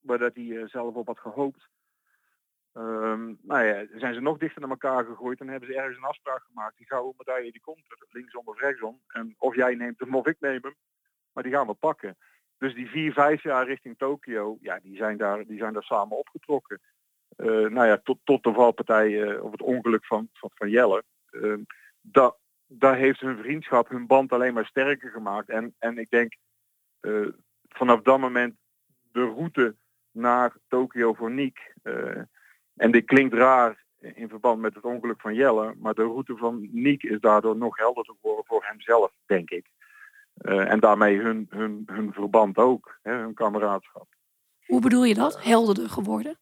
waar 0.00 0.18
dat 0.18 0.34
hij 0.34 0.68
zelf 0.68 0.94
op 0.94 1.06
had 1.06 1.18
gehoopt. 1.18 1.68
Um, 2.76 3.38
nou 3.42 3.64
ja, 3.64 3.86
zijn 3.94 4.14
ze 4.14 4.20
nog 4.20 4.38
dichter 4.38 4.60
naar 4.60 4.70
elkaar 4.70 5.04
gegooid 5.04 5.40
en 5.40 5.48
hebben 5.48 5.68
ze 5.68 5.76
ergens 5.76 5.96
een 5.96 6.04
afspraak 6.04 6.42
gemaakt. 6.42 6.76
Die 6.76 6.86
gouden 6.86 7.14
medaille 7.16 7.52
die 7.52 7.60
komt 7.60 7.84
er, 7.88 8.06
linksom 8.10 8.42
of 8.44 8.60
rechtsom. 8.60 9.00
En 9.06 9.34
of 9.38 9.54
jij 9.54 9.74
neemt 9.74 10.00
hem 10.00 10.14
of 10.14 10.26
ik 10.26 10.40
neem 10.40 10.62
hem, 10.62 10.74
maar 11.32 11.42
die 11.42 11.52
gaan 11.52 11.66
we 11.66 11.74
pakken. 11.74 12.16
Dus 12.58 12.74
die 12.74 12.88
vier, 12.88 13.12
vijf 13.12 13.42
jaar 13.42 13.66
richting 13.66 13.98
Tokio, 13.98 14.58
ja, 14.60 14.78
die 14.82 14.96
zijn 14.96 15.16
daar, 15.16 15.44
die 15.44 15.58
zijn 15.58 15.72
daar 15.72 15.82
samen 15.82 16.18
opgetrokken. 16.18 16.80
Uh, 17.36 17.68
nou 17.68 17.86
ja, 17.86 18.00
tot, 18.02 18.18
tot 18.24 18.42
de 18.42 18.52
valpartij 18.52 19.08
uh, 19.08 19.44
of 19.44 19.50
het 19.50 19.62
ongeluk 19.62 20.06
van, 20.06 20.28
van, 20.32 20.70
Jelle. 20.70 21.04
Uh, 21.30 21.56
dat, 22.00 22.38
dat 22.66 22.94
heeft 22.94 23.20
hun 23.20 23.38
vriendschap, 23.38 23.88
hun 23.88 24.06
band 24.06 24.32
alleen 24.32 24.54
maar 24.54 24.66
sterker 24.66 25.10
gemaakt. 25.10 25.48
En, 25.48 25.74
en 25.78 25.98
ik 25.98 26.10
denk 26.10 26.36
vanaf 27.68 28.02
dat 28.02 28.18
moment 28.18 28.54
de 29.12 29.24
route 29.24 29.76
naar 30.10 30.56
Tokio 30.68 31.12
voor 31.12 31.30
Niek. 31.30 31.74
En 32.76 32.90
dit 32.90 33.04
klinkt 33.04 33.34
raar 33.34 33.84
in 33.98 34.28
verband 34.28 34.60
met 34.60 34.74
het 34.74 34.84
ongeluk 34.84 35.20
van 35.20 35.34
Jelle, 35.34 35.74
maar 35.78 35.94
de 35.94 36.02
route 36.02 36.36
van 36.36 36.68
Niek 36.70 37.02
is 37.02 37.20
daardoor 37.20 37.56
nog 37.56 37.76
helderder 37.76 38.14
geworden 38.20 38.44
voor 38.46 38.64
hemzelf, 38.64 39.12
denk 39.26 39.50
ik. 39.50 39.66
En 40.34 40.80
daarmee 40.80 41.20
hun, 41.20 41.46
hun, 41.50 41.82
hun 41.86 42.12
verband 42.12 42.56
ook, 42.58 42.98
hè, 43.02 43.12
hun 43.12 43.34
kameraadschap. 43.34 44.06
Hoe 44.66 44.80
bedoel 44.80 45.04
je 45.04 45.14
dat? 45.14 45.42
Helderder 45.42 45.88
geworden? 45.88 46.38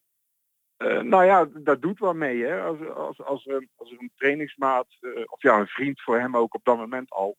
Uh, 0.82 1.00
nou 1.00 1.24
ja, 1.24 1.48
dat 1.54 1.82
doet 1.82 1.98
wel 1.98 2.14
mee. 2.14 2.44
Hè? 2.44 2.62
Als, 2.62 2.88
als, 2.88 3.22
als, 3.22 3.48
als 3.76 3.90
een 3.90 4.10
trainingsmaat, 4.16 4.86
uh, 5.00 5.22
of 5.26 5.42
ja, 5.42 5.58
een 5.58 5.66
vriend 5.66 6.02
voor 6.02 6.18
hem 6.18 6.36
ook 6.36 6.54
op 6.54 6.64
dat 6.64 6.76
moment 6.76 7.10
al, 7.10 7.36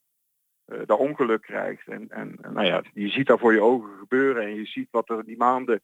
dat 0.85 0.99
ongeluk 0.99 1.41
krijgt. 1.41 1.87
En, 1.87 2.09
en 2.09 2.37
nou 2.41 2.65
ja, 2.65 2.83
je 2.93 3.09
ziet 3.09 3.27
dat 3.27 3.39
voor 3.39 3.53
je 3.53 3.61
ogen 3.61 3.97
gebeuren 3.97 4.43
en 4.43 4.55
je 4.55 4.65
ziet 4.65 4.87
wat 4.91 5.09
er 5.09 5.25
die 5.25 5.37
maanden 5.37 5.81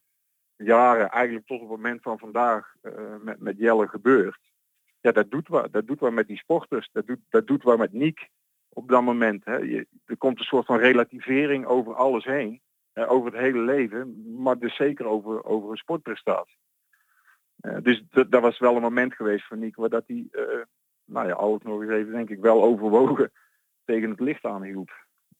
jaren, 0.56 1.10
eigenlijk 1.10 1.48
tot 1.48 1.60
het 1.60 1.70
moment 1.70 2.02
van 2.02 2.20
vandaag, 2.20 2.74
uh, 2.82 3.16
met, 3.22 3.40
met 3.40 3.58
Jelle 3.58 3.88
gebeurt. 3.88 4.40
Ja, 5.02 5.12
dat 5.12 5.32
doet 5.32 5.48
wat. 5.48 5.72
Dat 5.74 5.88
doet 5.88 6.00
wat 6.00 6.12
met 6.12 6.28
die 6.28 6.38
sporters. 6.38 6.90
Dat 6.92 7.08
doet, 7.08 7.20
dat 7.30 7.48
doet 7.48 7.64
wat 7.64 7.78
met 7.78 7.94
Niek 7.94 8.30
op 8.70 8.90
dat 8.90 9.02
moment. 9.02 9.46
Hè. 9.46 9.56
Je, 9.56 9.88
er 10.06 10.18
komt 10.18 10.40
een 10.40 10.46
soort 10.46 10.66
van 10.66 10.78
relativering 10.78 11.66
over 11.66 11.96
alles 11.96 12.26
heen. 12.26 12.62
Over 12.94 13.32
het 13.32 13.42
hele 13.42 13.60
leven. 13.60 14.34
Maar 14.42 14.60
dus 14.60 14.76
zeker 14.76 15.06
over, 15.06 15.44
over 15.44 15.72
een 15.72 15.78
sportprestatie. 15.78 16.58
Uh, 17.62 17.78
dus 17.82 18.04
dat, 18.10 18.42
was 18.42 18.60
wel 18.60 18.76
een 18.76 18.82
moment 18.82 19.14
geweest 19.14 19.46
voor 19.46 19.58
waar 19.76 19.90
dat 19.90 20.04
hij, 20.08 20.28
uh, 20.32 20.64
nou 21.06 21.28
ja, 21.28 21.34
alles 21.34 21.62
nog 21.62 21.82
eens 21.82 21.92
even 21.92 22.12
denk 22.12 22.30
ik 22.30 22.40
wel 22.40 22.64
overwogen 22.64 23.32
tegen 23.86 24.10
het 24.10 24.20
licht 24.20 24.46
aanhield. 24.46 24.92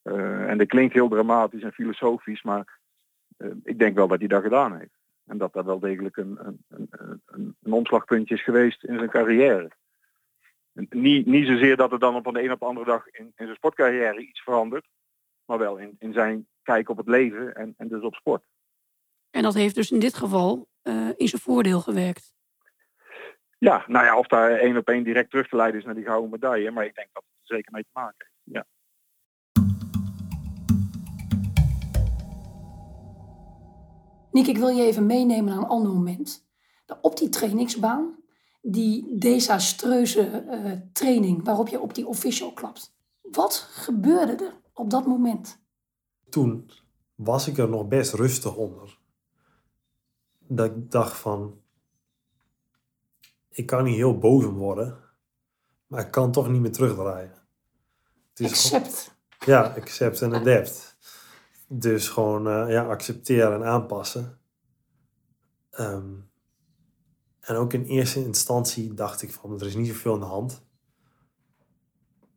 en 0.02 0.58
dat 0.58 0.68
klinkt 0.68 0.94
heel 0.94 1.10
dramatisch 1.10 1.64
en 1.64 1.74
filosofisch, 1.74 2.42
maar 2.42 2.80
ik 3.64 3.80
denk 3.80 3.96
wel 3.96 4.08
dat 4.08 4.20
hij 4.20 4.28
dat 4.28 4.44
gedaan 4.44 4.78
heeft. 4.78 4.98
En 5.26 5.38
dat 5.38 5.54
dat 5.54 5.66
wel 5.66 5.80
degelijk 5.80 6.18
een, 6.18 6.38
een, 6.42 6.64
een, 6.70 7.56
een, 7.62 7.74
omslagpuntje 7.74 8.36
is 8.36 8.44
geweest 8.44 8.84
in 8.84 8.98
zijn 8.98 9.10
carrière. 9.10 9.72
Niet, 10.74 11.26
niet 11.26 11.48
zozeer 11.48 11.76
dat 11.76 11.92
er 11.92 12.00
dan 12.00 12.16
op 12.16 12.24
de 12.24 12.44
een 12.44 12.52
op 12.52 12.60
de 12.60 12.66
andere 12.66 12.86
dag 12.86 13.08
in, 13.08 13.26
in 13.26 13.34
zijn 13.36 13.56
sportcarrière 13.56 14.22
iets 14.22 14.42
verandert, 14.42 14.88
maar 15.46 15.58
wel 15.58 15.78
in, 15.78 15.96
in 16.00 16.14
zijn 16.14 16.48
kijk 16.64 16.90
op 16.90 16.98
het 16.98 17.08
leven 17.08 17.56
en, 17.56 17.74
en 17.78 17.88
dus 17.88 18.02
op 18.02 18.14
sport. 18.14 18.44
En 19.32 19.44
dat 19.44 19.54
heeft 19.54 19.76
dus 19.76 19.92
in 19.92 20.00
dit 20.00 20.14
geval 20.14 20.68
in 21.18 21.28
zijn 21.28 21.42
voordeel 21.42 21.82
gewerkt. 21.82 22.34
Ja, 23.58 23.84
nou 23.88 24.06
ja, 24.06 24.18
of 24.18 24.28
daar 24.28 24.52
één 24.52 24.78
op 24.78 24.88
één 24.88 25.04
direct 25.04 25.30
terug 25.30 25.48
te 25.48 25.56
leiden 25.56 25.80
is 25.80 25.86
naar 25.86 25.96
die 25.96 26.06
gouden 26.06 26.30
medaille, 26.30 26.72
maar 26.72 26.86
ik 26.86 26.96
denk 26.96 27.10
dat 27.14 27.24
het 27.24 27.50
er 27.50 27.56
zeker 27.56 27.72
mee 27.72 27.84
te 27.84 27.90
maken 27.94 28.16
heeft. 28.18 28.40
Ja. 28.44 28.66
Nick, 34.32 34.48
ik 34.48 34.58
wil 34.58 34.68
je 34.68 34.84
even 34.84 35.06
meenemen 35.06 35.46
naar 35.46 35.58
een 35.58 35.70
ander 35.70 35.92
moment. 35.92 36.48
Op 37.02 37.18
die 37.18 37.30
trainingsbaan, 37.30 38.16
die 38.62 39.18
desastreuze 39.18 40.46
uh, 40.50 40.72
training 40.94 41.44
waarop 41.44 41.68
je 41.68 41.80
op 41.80 41.94
die 41.94 42.08
official 42.08 42.54
klapt. 42.54 42.94
Wat 43.22 43.56
gebeurde 43.72 44.46
er 44.46 44.54
op 44.74 44.90
dat 44.90 45.06
moment? 45.06 45.62
Toen 46.30 46.70
was 47.16 47.48
ik 47.48 47.58
er 47.58 47.70
nog 47.70 47.88
best 47.88 48.14
rustig 48.14 48.56
onder. 48.56 48.99
Dat 50.52 50.66
ik 50.66 50.92
dacht 50.92 51.18
van, 51.18 51.62
ik 53.50 53.66
kan 53.66 53.84
niet 53.84 53.96
heel 53.96 54.18
boos 54.18 54.46
om 54.46 54.56
worden, 54.56 54.98
maar 55.88 56.06
ik 56.06 56.12
kan 56.12 56.32
toch 56.32 56.50
niet 56.50 56.62
meer 56.62 56.72
terugdraaien. 56.72 57.34
Het 58.30 58.40
is 58.40 58.52
accept. 58.52 59.16
Gewoon, 59.30 59.60
ja, 59.60 59.74
accept 59.76 60.22
en 60.22 60.34
adapt. 60.34 60.98
Dus 61.68 62.10
gewoon 62.10 62.48
uh, 62.48 62.72
ja, 62.72 62.86
accepteren 62.86 63.54
en 63.54 63.66
aanpassen. 63.66 64.40
Um, 65.80 66.30
en 67.40 67.56
ook 67.56 67.74
in 67.74 67.84
eerste 67.84 68.24
instantie 68.24 68.94
dacht 68.94 69.22
ik 69.22 69.34
van 69.34 69.60
er 69.60 69.66
is 69.66 69.76
niet 69.76 69.88
zoveel 69.88 70.14
aan 70.14 70.20
de 70.20 70.26
hand. 70.26 70.64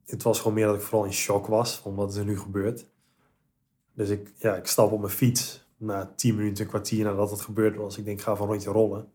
Het 0.04 0.22
was 0.22 0.38
gewoon 0.38 0.54
meer 0.54 0.66
dat 0.66 0.74
ik 0.74 0.82
vooral 0.82 1.04
in 1.04 1.12
shock 1.12 1.46
was 1.46 1.78
van 1.78 1.94
wat 1.94 2.16
er 2.16 2.24
nu 2.24 2.38
gebeurt. 2.38 2.90
Dus 3.92 4.08
ik, 4.08 4.32
ja, 4.36 4.56
ik 4.56 4.66
stap 4.66 4.92
op 4.92 5.00
mijn 5.00 5.12
fiets 5.12 5.61
na 5.82 6.12
tien 6.16 6.34
minuten, 6.34 6.64
een 6.64 6.70
kwartier 6.70 7.04
nadat 7.04 7.30
het 7.30 7.40
gebeurd 7.40 7.76
was. 7.76 7.98
Ik 7.98 8.04
denk, 8.04 8.18
ik 8.18 8.24
ga 8.24 8.36
van 8.36 8.46
rondje 8.46 8.70
rollen. 8.70 9.12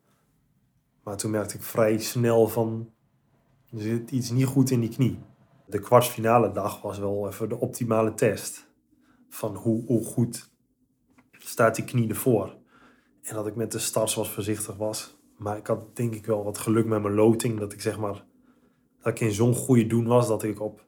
Maar 1.03 1.17
toen 1.17 1.31
merkte 1.31 1.55
ik 1.55 1.63
vrij 1.63 1.97
snel 1.97 2.47
van, 2.47 2.91
er 3.71 3.81
zit 3.81 4.11
iets 4.11 4.29
niet 4.29 4.45
goed 4.45 4.69
in 4.69 4.79
die 4.79 4.89
knie. 4.89 5.19
De 5.65 5.79
kwartsfinale 5.79 6.51
dag 6.51 6.81
was 6.81 6.99
wel 6.99 7.27
even 7.27 7.49
de 7.49 7.59
optimale 7.59 8.13
test 8.13 8.67
van 9.29 9.55
hoe, 9.55 9.85
hoe 9.85 10.05
goed 10.05 10.49
staat 11.31 11.75
die 11.75 11.85
knie 11.85 12.09
ervoor. 12.09 12.55
En 13.21 13.35
dat 13.35 13.47
ik 13.47 13.55
met 13.55 13.71
de 13.71 13.79
starts 13.79 14.15
wat 14.15 14.27
voorzichtig 14.27 14.75
was. 14.75 15.17
Maar 15.37 15.57
ik 15.57 15.67
had 15.67 15.95
denk 15.95 16.13
ik 16.13 16.25
wel 16.25 16.43
wat 16.43 16.57
geluk 16.57 16.85
met 16.85 17.01
mijn 17.01 17.13
loting. 17.13 17.59
Dat 17.59 17.73
ik 17.73 17.81
zeg 17.81 17.99
maar, 17.99 18.25
dat 19.01 19.13
ik 19.13 19.19
in 19.19 19.31
zo'n 19.31 19.55
goede 19.55 19.87
doen 19.87 20.07
was 20.07 20.27
dat 20.27 20.43
ik 20.43 20.61
op 20.61 20.85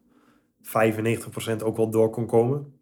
95% 0.62 1.64
ook 1.64 1.78
wel 1.78 1.90
door 1.90 2.10
kon 2.10 2.26
komen. 2.26 2.79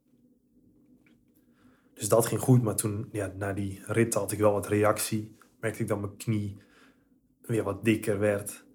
Dus 1.97 2.09
dat 2.09 2.25
ging 2.25 2.41
goed. 2.41 2.61
Maar 2.61 2.75
toen, 2.75 3.09
ja, 3.11 3.33
na 3.37 3.53
die 3.53 3.81
rit 3.85 4.13
had 4.13 4.31
ik 4.31 4.39
wel 4.39 4.53
wat 4.53 4.67
reactie. 4.67 5.35
Merkte 5.59 5.81
ik 5.81 5.87
dat 5.87 5.99
mijn 5.99 6.17
knie 6.17 6.57
weer 7.41 7.63
wat 7.63 7.83
dikker 7.83 8.19
werd. 8.19 8.65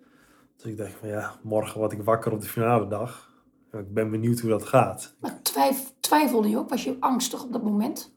Dus 0.56 0.64
ik 0.70 0.76
dacht 0.76 0.92
van 0.92 1.08
ja, 1.08 1.38
morgen 1.42 1.78
word 1.78 1.92
ik 1.92 2.02
wakker 2.02 2.32
op 2.32 2.40
de 2.40 2.46
finale 2.46 2.88
dag. 2.88 3.30
Ik 3.72 3.94
ben 3.94 4.10
benieuwd 4.10 4.40
hoe 4.40 4.50
dat 4.50 4.64
gaat. 4.64 5.16
Maar 5.20 5.42
twijf, 5.42 5.92
twijfelde 6.00 6.48
je 6.48 6.58
ook? 6.58 6.68
Was 6.68 6.84
je 6.84 6.96
angstig 7.00 7.44
op 7.44 7.52
dat 7.52 7.62
moment? 7.62 8.14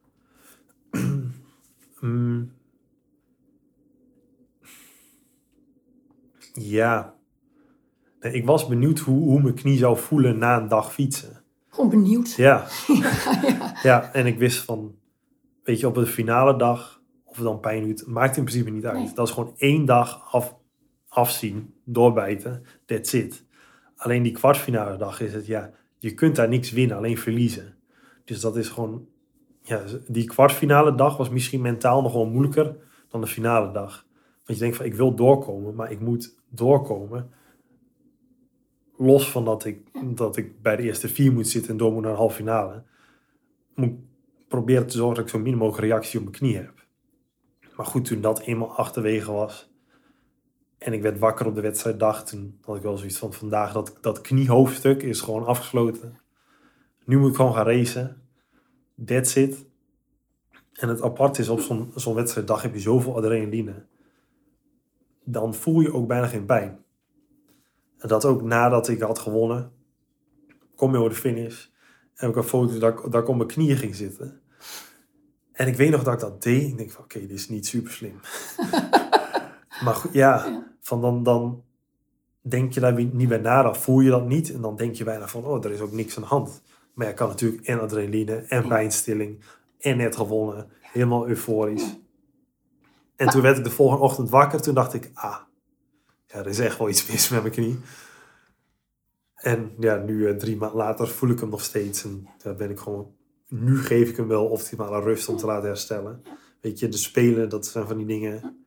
mm. 2.00 2.52
Ja. 6.54 7.16
Nee, 8.20 8.34
ik 8.34 8.46
was 8.46 8.68
benieuwd 8.68 9.00
hoe, 9.00 9.24
hoe 9.24 9.42
mijn 9.42 9.56
knie 9.56 9.78
zou 9.78 9.98
voelen 9.98 10.38
na 10.38 10.62
een 10.62 10.68
dag 10.68 10.94
fietsen. 10.94 11.45
Gewoon 11.76 11.90
benieuwd? 11.90 12.34
Ja. 12.34 12.68
ja, 12.88 13.12
ja. 13.42 13.76
ja, 13.84 14.14
en 14.14 14.26
ik 14.26 14.38
wist 14.38 14.58
van, 14.58 14.96
weet 15.64 15.80
je, 15.80 15.88
op 15.88 15.96
de 15.96 16.06
finale 16.06 16.58
dag, 16.58 17.02
of 17.24 17.36
het 17.36 17.46
dan 17.46 17.60
pijn 17.60 17.84
doet, 17.84 18.08
maakt 18.08 18.38
in 18.38 18.44
principe 18.44 18.70
niet 18.70 18.86
uit. 18.86 18.98
Nee. 18.98 19.14
Dat 19.14 19.28
is 19.28 19.34
gewoon 19.34 19.54
één 19.58 19.86
dag 19.86 20.34
af, 20.34 20.56
afzien, 21.08 21.74
doorbijten, 21.84 22.64
that's 22.86 23.14
it. 23.14 23.46
Alleen 23.96 24.24
die 24.24 24.32
kwartfinale 24.32 24.98
dag 24.98 25.22
is 25.22 25.34
het, 25.34 25.46
ja, 25.46 25.72
je 26.00 26.14
kunt 26.14 26.36
daar 26.36 26.50
niks 26.50 26.72
winnen, 26.72 26.98
alleen 26.98 27.18
verliezen. 27.18 27.76
Dus 28.26 28.40
dat 28.40 28.58
is 28.58 28.70
gewoon, 28.70 29.08
ja, 29.62 29.82
die 30.08 30.26
kwartfinale 30.26 30.96
dag 30.96 31.18
was 31.18 31.30
misschien 31.30 31.62
mentaal 31.62 32.02
nog 32.02 32.14
wel 32.14 32.26
moeilijker 32.26 32.76
dan 33.10 33.22
de 33.22 33.28
finale 33.28 33.72
dag. 33.72 34.06
Want 34.46 34.58
je 34.58 34.64
denkt 34.64 34.78
van, 34.78 34.86
ik 34.86 34.94
wil 34.94 35.16
doorkomen, 35.16 35.76
maar 35.76 35.92
ik 35.92 36.00
moet 36.00 36.36
doorkomen. 36.50 37.30
Los 38.98 39.32
van 39.32 39.46
dat 39.46 39.66
ik, 39.66 39.88
dat 40.16 40.38
ik 40.38 40.62
bij 40.62 40.76
de 40.76 40.84
eerste 40.84 41.08
vier 41.08 41.34
moet 41.34 41.48
zitten 41.48 41.72
en 41.72 41.78
door 41.78 41.92
moet 41.92 42.02
naar 42.02 42.12
een 42.12 42.18
halve 42.18 42.36
finale. 42.36 42.84
Moet 43.76 43.94
proberen 44.48 44.88
te 44.88 44.98
zorgen 44.98 45.16
dat 45.16 45.26
ik 45.26 45.32
zo 45.32 45.40
min 45.40 45.58
mogelijk 45.58 45.88
reactie 45.88 46.20
op 46.20 46.26
mijn 46.26 46.38
knie 46.38 46.56
heb. 46.56 46.86
Maar 47.76 47.86
goed, 47.86 48.06
toen 48.06 48.22
dat 48.22 48.40
eenmaal 48.40 48.76
achterwege 48.76 49.32
was, 49.32 49.70
en 50.78 50.94
ik 50.94 51.02
werd 51.02 51.20
wakker 51.20 51.46
op 51.46 51.56
de 51.56 51.62
wedstrijddag. 51.62 52.26
Toen 52.26 52.58
had 52.62 52.76
ik 52.76 52.82
wel 52.82 52.98
zoiets 52.98 53.18
van 53.18 53.34
vandaag, 53.34 53.74
dat, 53.74 53.98
dat 54.02 54.22
kniehoofdstuk 54.22 55.04
is 55.04 55.22
gewoon 55.22 55.46
afgesloten. 55.46 56.20
Nu 57.06 57.18
moet 57.18 57.30
ik 57.30 57.36
gewoon 57.36 57.54
gaan 57.54 57.66
racen. 57.66 58.22
That's 59.06 59.36
it. 59.36 59.66
En 60.74 60.90
het 60.90 61.02
apart 61.02 61.38
is, 61.38 61.50
op 61.50 61.60
zo'n 61.60 61.92
zo'n 61.96 62.16
wedstrijddag 62.16 62.62
heb 62.62 62.74
je 62.74 62.80
zoveel 62.80 63.16
adrenaline. 63.16 63.86
Dan 65.24 65.54
voel 65.54 65.80
je 65.80 65.94
ook 65.94 66.08
bijna 66.08 66.28
geen 66.28 66.46
pijn. 66.46 66.85
En 68.06 68.12
dat 68.12 68.26
ook 68.26 68.42
nadat 68.42 68.88
ik 68.88 69.02
had 69.02 69.20
gewonnen. 69.20 69.72
Kom 70.76 70.92
je 70.92 70.98
over 70.98 71.10
de 71.10 71.16
finish. 71.16 71.66
Heb 72.16 72.30
ik 72.30 72.36
een 72.36 72.44
foto 72.44 72.78
dat, 72.80 73.00
ik- 73.00 73.12
dat 73.12 73.22
ik 73.22 73.28
op 73.28 73.36
mijn 73.36 73.48
knieën 73.48 73.78
ging 73.78 73.96
zitten. 73.96 74.42
En 75.52 75.68
ik 75.68 75.76
weet 75.76 75.92
nog 75.92 76.04
dat 76.04 76.14
ik 76.14 76.20
dat 76.20 76.44
deed. 76.44 76.68
Ik 76.68 76.78
denk 76.78 76.92
van, 76.92 77.04
oké, 77.04 77.20
dit 77.20 77.32
is 77.32 77.50
niet 77.50 77.68
super 77.68 77.92
slim. 77.92 78.20
maar 79.84 79.96
goed, 79.96 80.14
ja, 80.14 80.46
Ja. 80.46 80.68
van 80.82 81.02
dan, 81.02 81.24
dan 81.24 81.64
denk 82.42 82.74
je 82.74 82.80
daar 82.80 82.94
niet 82.94 83.28
bij 83.28 83.38
na. 83.38 83.62
Dan 83.62 83.76
voel 83.76 84.00
je 84.00 84.10
dat 84.10 84.26
niet. 84.28 84.54
En 84.54 84.62
dan 84.62 84.76
denk 84.76 84.96
je 84.96 85.04
bijna 85.04 85.28
van, 85.28 85.46
oh, 85.46 85.66
er 85.66 85.72
is 85.72 85.80
ook 85.80 85.92
niks 85.92 86.16
aan 86.16 86.22
de 86.24 86.28
hand. 86.30 86.62
Maar 86.94 87.08
je 87.08 87.14
kan 87.14 87.28
natuurlijk 87.28 87.68
en 87.68 87.80
adrenaline 87.80 88.36
en 88.36 88.68
pijnstilling. 88.68 89.44
En 89.80 89.98
net 89.98 90.16
gewonnen. 90.16 90.68
Helemaal 90.82 91.28
euforisch. 91.28 91.98
En 93.16 93.28
toen 93.30 93.42
werd 93.42 93.58
ik 93.58 93.64
de 93.64 93.70
volgende 93.70 94.04
ochtend 94.04 94.30
wakker. 94.30 94.62
Toen 94.62 94.74
dacht 94.74 94.94
ik, 94.94 95.12
ah, 95.14 95.38
er 96.36 96.48
is 96.48 96.60
echt 96.60 96.78
wel 96.78 96.90
iets 96.90 97.08
mis 97.08 97.30
met 97.30 97.42
mijn 97.42 97.54
knie. 97.54 97.80
En 99.36 99.76
ja, 99.80 99.96
nu 99.96 100.28
eh, 100.28 100.36
drie 100.36 100.58
maanden 100.58 100.78
later 100.78 101.08
voel 101.08 101.30
ik 101.30 101.40
hem 101.40 101.50
nog 101.50 101.64
steeds. 101.64 102.04
En 102.04 102.28
daar 102.38 102.56
ben 102.56 102.70
ik 102.70 102.80
gewoon, 102.80 103.12
nu 103.48 103.78
geef 103.78 104.10
ik 104.10 104.18
hem 104.18 104.28
wel 104.28 104.46
optimale 104.46 105.00
rust 105.00 105.30
om 105.30 105.38
te 105.38 105.46
laten 105.46 105.68
herstellen. 105.68 106.24
Weet 106.62 106.80
je, 106.80 106.90
de 106.90 106.98
spelen, 106.98 107.50
dat 107.50 107.66
zijn 107.66 107.88
van 107.88 107.98
die 107.98 108.06
dingen. 108.06 108.66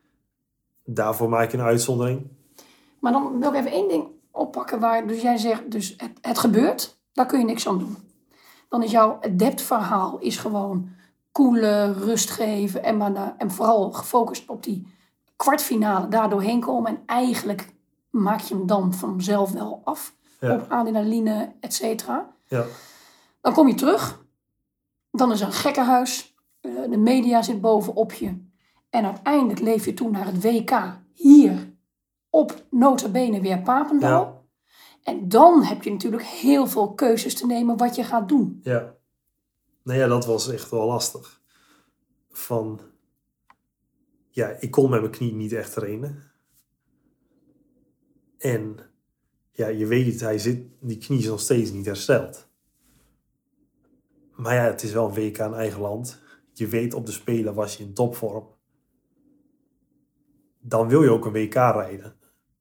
Daarvoor 0.85 1.29
maak 1.29 1.51
je 1.51 1.59
een 1.59 1.65
uitzondering. 1.65 2.27
Maar 3.01 3.13
dan 3.13 3.41
wil 3.41 3.53
ik 3.53 3.59
even 3.59 3.71
één 3.71 3.89
ding 3.89 4.07
oppakken 4.31 4.81
waar 4.81 5.07
dus 5.07 5.23
jij 5.23 5.37
zegt, 5.37 5.71
dus 5.71 5.95
het, 5.97 6.13
het 6.21 6.39
gebeurt, 6.39 6.99
daar 7.13 7.27
kun 7.27 7.39
je 7.39 7.45
niks 7.45 7.69
aan 7.69 7.79
doen. 7.79 7.97
Dan 8.69 8.83
is 8.83 8.91
jouw 8.91 9.19
adeptverhaal 9.21 10.19
is 10.19 10.37
gewoon 10.37 10.89
koelen, 11.33 11.95
rust 11.95 12.31
geven 12.31 12.83
en, 12.83 12.97
maar 12.97 13.35
en 13.39 13.51
vooral 13.51 13.93
gefocust 13.93 14.49
op 14.49 14.63
die 14.63 14.87
kwartfinale 15.43 16.09
daar 16.09 16.31
doorheen 16.31 16.61
komen. 16.61 16.91
En 16.91 17.03
eigenlijk 17.07 17.75
maak 18.11 18.41
je 18.41 18.55
hem 18.55 18.67
dan 18.67 18.95
vanzelf 18.95 19.53
wel 19.53 19.81
af 19.85 20.15
Ja. 20.41 20.55
op 20.55 20.65
adrenaline, 20.71 21.53
et 21.61 21.75
cetera. 21.75 22.33
Ja, 22.47 22.65
Dan 23.41 23.53
kom 23.53 23.69
je 23.69 23.75
terug, 23.75 24.25
dan 25.11 25.33
is 25.33 25.41
er 25.41 25.47
een 25.47 25.53
gekkenhuis, 25.53 26.35
eh, 26.61 26.71
de 26.91 26.97
media 26.97 27.43
zit 27.43 27.61
bovenop 27.61 28.13
je. 28.13 28.47
En 28.91 29.05
uiteindelijk 29.05 29.61
leef 29.61 29.85
je 29.85 29.95
toe 29.95 30.11
naar 30.11 30.27
het 30.27 30.43
WK 30.43 30.99
hier 31.13 31.73
op 32.31 32.63
notabene 32.71 33.41
weer 33.41 33.59
Papendal. 33.63 34.11
Ja. 34.11 34.37
En 35.03 35.29
dan 35.29 35.63
heb 35.65 35.83
je 35.83 35.91
natuurlijk 35.91 36.23
heel 36.23 36.67
veel 36.67 36.93
keuzes 36.95 37.35
te 37.35 37.47
nemen 37.47 37.77
wat 37.77 37.95
je 37.97 38.05
gaat 38.05 38.29
doen. 38.29 38.61
ja. 38.63 38.97
Nou 39.83 39.99
ja, 40.01 40.07
dat 40.07 40.27
was 40.27 40.49
echt 40.53 40.71
wel 40.71 40.87
lastig. 40.87 41.41
Van, 42.31 42.81
ja, 44.39 44.57
ik 44.61 44.71
kon 44.71 44.91
met 44.91 45.01
mijn 45.01 45.13
knie 45.13 45.35
niet 45.35 45.53
echt 45.53 45.73
trainen. 45.73 46.23
En 48.39 48.79
ja, 49.53 49.67
je 49.67 49.87
weet, 49.87 50.21
hij 50.21 50.39
zit, 50.39 50.67
die 50.81 50.99
knie 50.99 51.19
is 51.19 51.27
nog 51.27 51.41
steeds 51.41 51.71
niet 51.71 51.87
hersteld. 51.87 52.49
Maar 54.33 54.55
ja, 54.55 54.63
het 54.63 54.83
is 54.83 54.93
wel 54.93 55.09
een 55.09 55.15
WK 55.15 55.39
in 55.39 55.55
eigen 55.55 55.81
land. 55.81 56.23
Je 56.53 56.67
weet 56.67 56.95
op 56.95 57.07
de 57.07 57.13
Spelen 57.13 57.55
was 57.55 57.77
je 57.77 57.85
in 57.85 57.95
topvorm. 57.95 58.49
Dan 60.61 60.89
wil 60.89 61.03
je 61.03 61.11
ook 61.11 61.25
een 61.25 61.33
WK 61.33 61.55
rijden. 61.55 62.17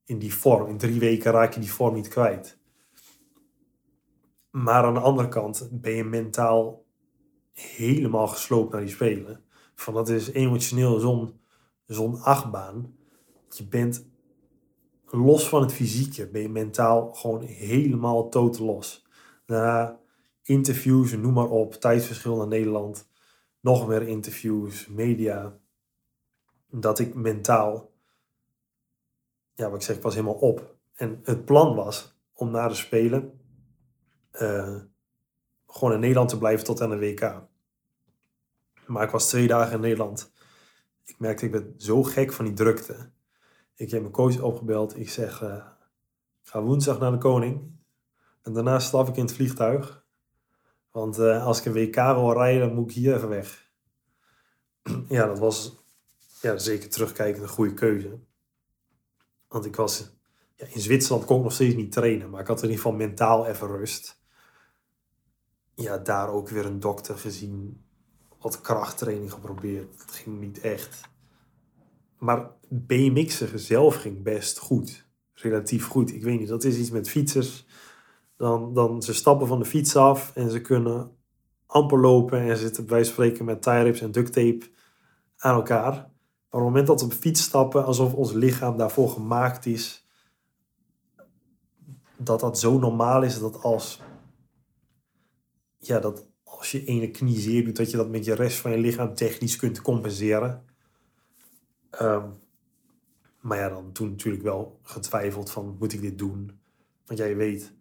In 0.05 0.19
die 0.19 0.33
vorm. 0.33 0.69
In 0.69 0.77
drie 0.77 0.99
weken 0.99 1.31
raak 1.31 1.53
je 1.53 1.59
die 1.59 1.71
vorm 1.71 1.93
niet 1.93 2.07
kwijt. 2.07 2.59
Maar 4.49 4.83
aan 4.83 4.93
de 4.93 4.99
andere 4.99 5.27
kant 5.27 5.69
ben 5.71 5.93
je 5.93 6.03
mentaal 6.03 6.85
helemaal 7.53 8.27
gesloopt 8.27 8.71
naar 8.71 8.81
die 8.81 8.89
Spelen. 8.89 9.43
Van 9.75 9.93
dat 9.93 10.09
is 10.09 10.31
emotioneel 10.31 10.99
zo'n 10.99 11.45
zo'n 11.88 12.21
achtbaan. 12.21 12.95
Je 13.50 13.67
bent 13.67 14.06
los 15.06 15.50
van 15.50 15.62
het 15.62 15.73
fysieke, 15.73 16.28
ben 16.28 16.41
je 16.41 16.50
mentaal 16.50 17.13
gewoon 17.13 17.41
helemaal 17.41 18.30
totaal 18.30 18.65
los. 18.65 19.06
Na 19.45 20.00
interviews, 20.43 21.12
noem 21.12 21.34
maar 21.34 21.50
op, 21.50 21.73
tijdsverschil 21.73 22.36
naar 22.36 22.47
Nederland, 22.47 23.10
nog 23.60 23.88
meer 23.88 24.02
interviews, 24.02 24.88
media. 24.88 25.58
Dat 26.69 27.00
ik 27.00 27.15
mentaal, 27.15 27.91
ja, 29.54 29.69
wat 29.69 29.76
ik 29.76 29.86
zeg, 29.86 29.95
ik 29.95 30.02
was 30.02 30.15
helemaal 30.15 30.34
op. 30.34 30.76
En 30.93 31.19
het 31.23 31.45
plan 31.45 31.76
was 31.76 32.19
om 32.34 32.52
na 32.52 32.67
de 32.67 32.73
Spelen 32.73 33.39
eh, 34.32 34.76
gewoon 35.67 35.93
in 35.93 36.00
Nederland 36.00 36.30
te 36.30 36.38
blijven 36.38 36.65
tot 36.65 36.82
aan 36.82 36.89
de 36.89 37.00
WK. 37.00 37.45
Maar 38.86 39.04
ik 39.04 39.10
was 39.10 39.28
twee 39.28 39.47
dagen 39.47 39.73
in 39.73 39.82
Nederland. 39.82 40.32
Ik 41.08 41.20
merkte, 41.20 41.46
ik 41.46 41.52
ben 41.52 41.74
zo 41.78 42.04
gek 42.04 42.34
van 42.34 42.46
die 42.46 42.54
drukte. 42.54 43.10
Ik 43.76 43.91
heb 43.91 44.02
mijn 44.02 44.13
coach 44.13 44.41
opgebeld. 44.41 44.98
Ik 44.98 45.10
zeg, 45.10 45.41
eh, 45.41 45.65
ik 46.43 46.50
ga 46.50 46.62
woensdag 46.62 47.00
naar 47.00 47.12
de 47.12 47.17
koning. 47.17 47.72
En 48.41 48.54
daarna 48.54 48.80
stap 48.80 49.08
ik 49.08 49.15
in 49.15 49.24
het 49.24 49.34
vliegtuig. 49.34 50.06
Want 50.91 51.20
eh, 51.20 51.46
als 51.46 51.60
ik 51.60 51.65
een 51.65 51.74
WK 51.74 51.96
wil 51.96 52.34
rijden, 52.34 52.67
dan 52.67 52.76
moet 52.76 52.89
ik 52.89 52.96
hier 52.96 53.15
even 53.15 53.30
weg. 53.30 53.72
ja, 55.10 55.26
dat 55.26 55.39
was 55.39 55.76
ja, 56.41 56.58
zeker 56.58 56.89
terugkijkend 56.89 57.43
een 57.43 57.50
goede 57.50 57.74
keuze. 57.74 58.20
Want 59.48 59.65
ik 59.65 59.76
was... 59.76 60.15
Ja, 60.56 60.65
in 60.70 60.82
Zwitserland 60.82 61.26
kon 61.26 61.38
ik 61.38 61.43
nog 61.43 61.54
steeds 61.54 61.76
niet 61.76 61.91
trainen. 61.91 62.30
Maar 62.30 62.41
ik 62.41 62.48
had 62.48 62.58
in 62.58 62.70
ieder 62.70 62.82
geval 62.82 62.98
mentaal 62.98 63.46
even 63.46 63.67
rust. 63.67 64.22
Ja, 65.74 65.98
daar 65.98 66.30
ook 66.30 66.50
weer 66.50 66.65
een 66.65 66.80
dokter 66.80 67.17
gezien. 67.17 67.86
Wat 68.41 68.62
krachttraining 68.62 69.32
geprobeerd. 69.32 70.02
Het 70.02 70.12
ging 70.12 70.39
niet 70.39 70.60
echt. 70.60 71.02
Maar 72.17 72.52
BMX'en 72.69 73.60
zelf 73.60 73.95
ging 73.95 74.23
best 74.23 74.58
goed. 74.58 75.08
Relatief 75.34 75.88
goed. 75.88 76.13
Ik 76.13 76.23
weet 76.23 76.39
niet, 76.39 76.47
dat 76.47 76.63
is 76.63 76.78
iets 76.78 76.89
met 76.91 77.10
fietsers. 77.10 77.65
Dan, 78.38 78.73
dan 78.73 79.02
ze 79.02 79.13
stappen 79.13 79.47
van 79.47 79.60
de 79.60 79.65
fiets 79.65 79.95
af 79.95 80.32
en 80.36 80.52
ze 80.52 80.62
kunnen 80.62 81.12
amper 81.65 82.00
lopen 82.00 82.39
en 82.39 82.58
zitten 82.58 82.86
bij 82.86 83.04
spreken 83.04 83.45
met 83.45 83.62
tie 83.62 83.82
rips 83.82 84.02
en 84.02 84.12
duct 84.12 84.34
tape 84.34 84.69
aan 85.38 85.56
elkaar. 85.56 85.93
Maar 85.93 86.06
op 86.50 86.52
het 86.52 86.62
moment 86.62 86.88
dat 86.88 87.00
we 87.00 87.06
op 87.06 87.12
de 87.12 87.17
fiets 87.17 87.43
stappen, 87.43 87.86
alsof 87.86 88.13
ons 88.13 88.32
lichaam 88.32 88.78
daarvoor 88.78 89.10
gemaakt 89.10 89.65
is, 89.65 90.08
dat 92.17 92.39
dat 92.39 92.60
zo 92.60 92.80
normaal 92.80 93.23
is 93.23 93.39
dat 93.39 93.63
als, 93.63 94.02
ja, 95.78 96.00
dat 96.00 96.28
als 96.58 96.72
je 96.72 96.86
ene 96.86 97.12
knie 97.12 97.39
zeer 97.39 97.65
doet, 97.65 97.76
dat 97.76 97.91
je 97.91 97.98
dat 97.98 98.10
met 98.10 98.26
je 98.26 98.34
rest 98.34 98.58
van 98.58 98.72
je 98.72 98.78
lichaam 98.78 99.15
technisch 99.15 99.56
kunt 99.56 99.82
compenseren. 99.82 100.65
Ehm, 101.89 102.30
maar 103.39 103.58
ja, 103.58 103.70
dan 103.70 103.91
toen 103.91 104.10
natuurlijk 104.10 104.43
wel 104.43 104.80
getwijfeld 104.82 105.52
van, 105.52 105.76
moet 105.80 105.93
ik 105.93 106.02
dit 106.02 106.17
doen? 106.17 106.60
Want 107.06 107.20
jij 107.20 107.36
weet, 107.36 107.74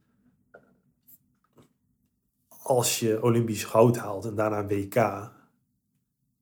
als 2.63 2.99
je 3.01 3.23
Olympisch 3.23 3.65
goud 3.65 3.97
haalt 3.97 4.25
en 4.25 4.35
daarna 4.35 4.59
een 4.59 4.69
WK, 4.69 4.97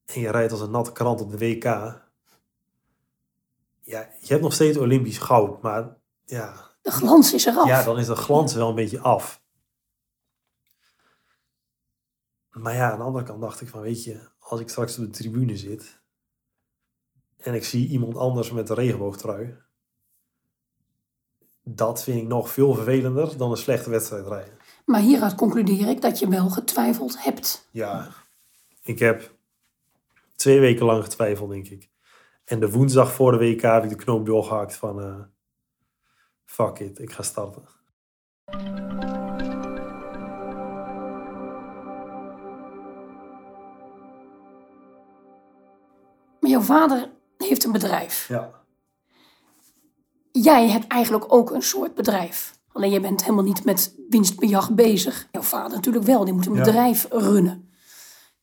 en 0.04 0.20
je 0.20 0.30
rijdt 0.30 0.52
als 0.52 0.60
een 0.60 0.70
natte 0.70 0.92
krant 0.92 1.20
op 1.20 1.30
de 1.30 1.38
WK, 1.38 1.64
ja, 3.80 4.08
je 4.20 4.26
hebt 4.26 4.42
nog 4.42 4.52
steeds 4.52 4.78
Olympisch 4.78 5.18
goud, 5.18 5.62
maar 5.62 5.96
ja, 6.24 6.70
De 6.82 6.90
glans 6.90 7.34
is 7.34 7.44
eraf. 7.44 7.66
ja, 7.66 7.82
dan 7.82 7.98
is 7.98 8.06
de 8.06 8.16
glans 8.16 8.54
wel 8.54 8.68
een 8.68 8.74
beetje 8.74 9.00
af. 9.00 9.42
Maar 12.54 12.74
ja, 12.74 12.90
aan 12.90 12.98
de 12.98 13.04
andere 13.04 13.24
kant 13.24 13.40
dacht 13.40 13.60
ik 13.60 13.68
van, 13.68 13.80
weet 13.80 14.04
je, 14.04 14.20
als 14.38 14.60
ik 14.60 14.68
straks 14.68 14.98
op 14.98 15.04
de 15.04 15.10
tribune 15.10 15.56
zit 15.56 16.02
en 17.36 17.54
ik 17.54 17.64
zie 17.64 17.88
iemand 17.88 18.16
anders 18.16 18.50
met 18.50 18.68
een 18.68 18.76
regenboogtrui, 18.76 19.56
dat 21.62 22.02
vind 22.02 22.20
ik 22.20 22.26
nog 22.26 22.50
veel 22.50 22.74
vervelender 22.74 23.36
dan 23.36 23.50
een 23.50 23.56
slechte 23.56 23.90
wedstrijd 23.90 24.26
rijden. 24.26 24.58
Maar 24.86 25.00
hieruit 25.00 25.34
concludeer 25.34 25.88
ik 25.88 26.00
dat 26.00 26.18
je 26.18 26.28
wel 26.28 26.50
getwijfeld 26.50 27.22
hebt. 27.22 27.68
Ja. 27.70 28.08
Ik 28.82 28.98
heb 28.98 29.34
twee 30.36 30.60
weken 30.60 30.86
lang 30.86 31.04
getwijfeld, 31.04 31.50
denk 31.50 31.68
ik. 31.68 31.90
En 32.44 32.60
de 32.60 32.70
woensdag 32.70 33.12
voor 33.12 33.32
de 33.32 33.38
WK 33.38 33.60
heb 33.60 33.84
ik 33.84 33.88
de 33.88 33.94
knoop 33.94 34.26
doorgehakt 34.26 34.76
van, 34.76 35.00
eh, 35.02 35.20
fuck 36.44 36.78
it, 36.78 36.98
ik 36.98 37.12
ga 37.12 37.22
starten. 37.22 37.62
Jouw 46.54 46.62
vader 46.62 47.10
heeft 47.38 47.64
een 47.64 47.72
bedrijf. 47.72 48.28
Ja. 48.28 48.50
Jij 50.32 50.68
hebt 50.68 50.86
eigenlijk 50.86 51.32
ook 51.32 51.50
een 51.50 51.62
soort 51.62 51.94
bedrijf. 51.94 52.58
Alleen 52.72 52.90
jij 52.90 53.00
bent 53.00 53.22
helemaal 53.22 53.44
niet 53.44 53.64
met 53.64 53.94
winstbejag 54.08 54.70
bezig. 54.74 55.28
Jouw 55.32 55.42
vader 55.42 55.72
natuurlijk 55.76 56.04
wel, 56.04 56.24
die 56.24 56.34
moet 56.34 56.46
een 56.46 56.54
Ja. 56.54 56.64
bedrijf 56.64 57.06
runnen. 57.10 57.72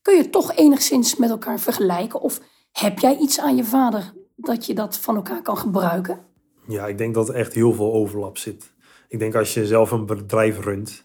Kun 0.02 0.16
je 0.16 0.30
toch 0.30 0.56
enigszins 0.56 1.16
met 1.16 1.30
elkaar 1.30 1.60
vergelijken? 1.60 2.22
Of 2.22 2.40
heb 2.72 3.00
jij 3.00 3.18
iets 3.18 3.40
aan 3.40 3.56
je 3.56 3.64
vader 3.64 4.14
dat 4.36 4.66
je 4.66 4.74
dat 4.74 4.98
van 4.98 5.16
elkaar 5.16 5.42
kan 5.42 5.58
gebruiken? 5.58 6.26
Ja, 6.68 6.88
ik 6.88 6.98
denk 6.98 7.14
dat 7.14 7.30
er 7.30 7.36
echt 7.36 7.54
heel 7.54 7.74
veel 7.74 7.94
overlap 7.94 8.38
zit. 8.38 8.74
Ik 9.08 9.20
denk 9.20 9.36
als 9.36 9.54
je 9.54 9.68
zelf 9.68 9.92
een 9.92 10.06
bedrijf 10.06 10.60
runt, 10.60 11.04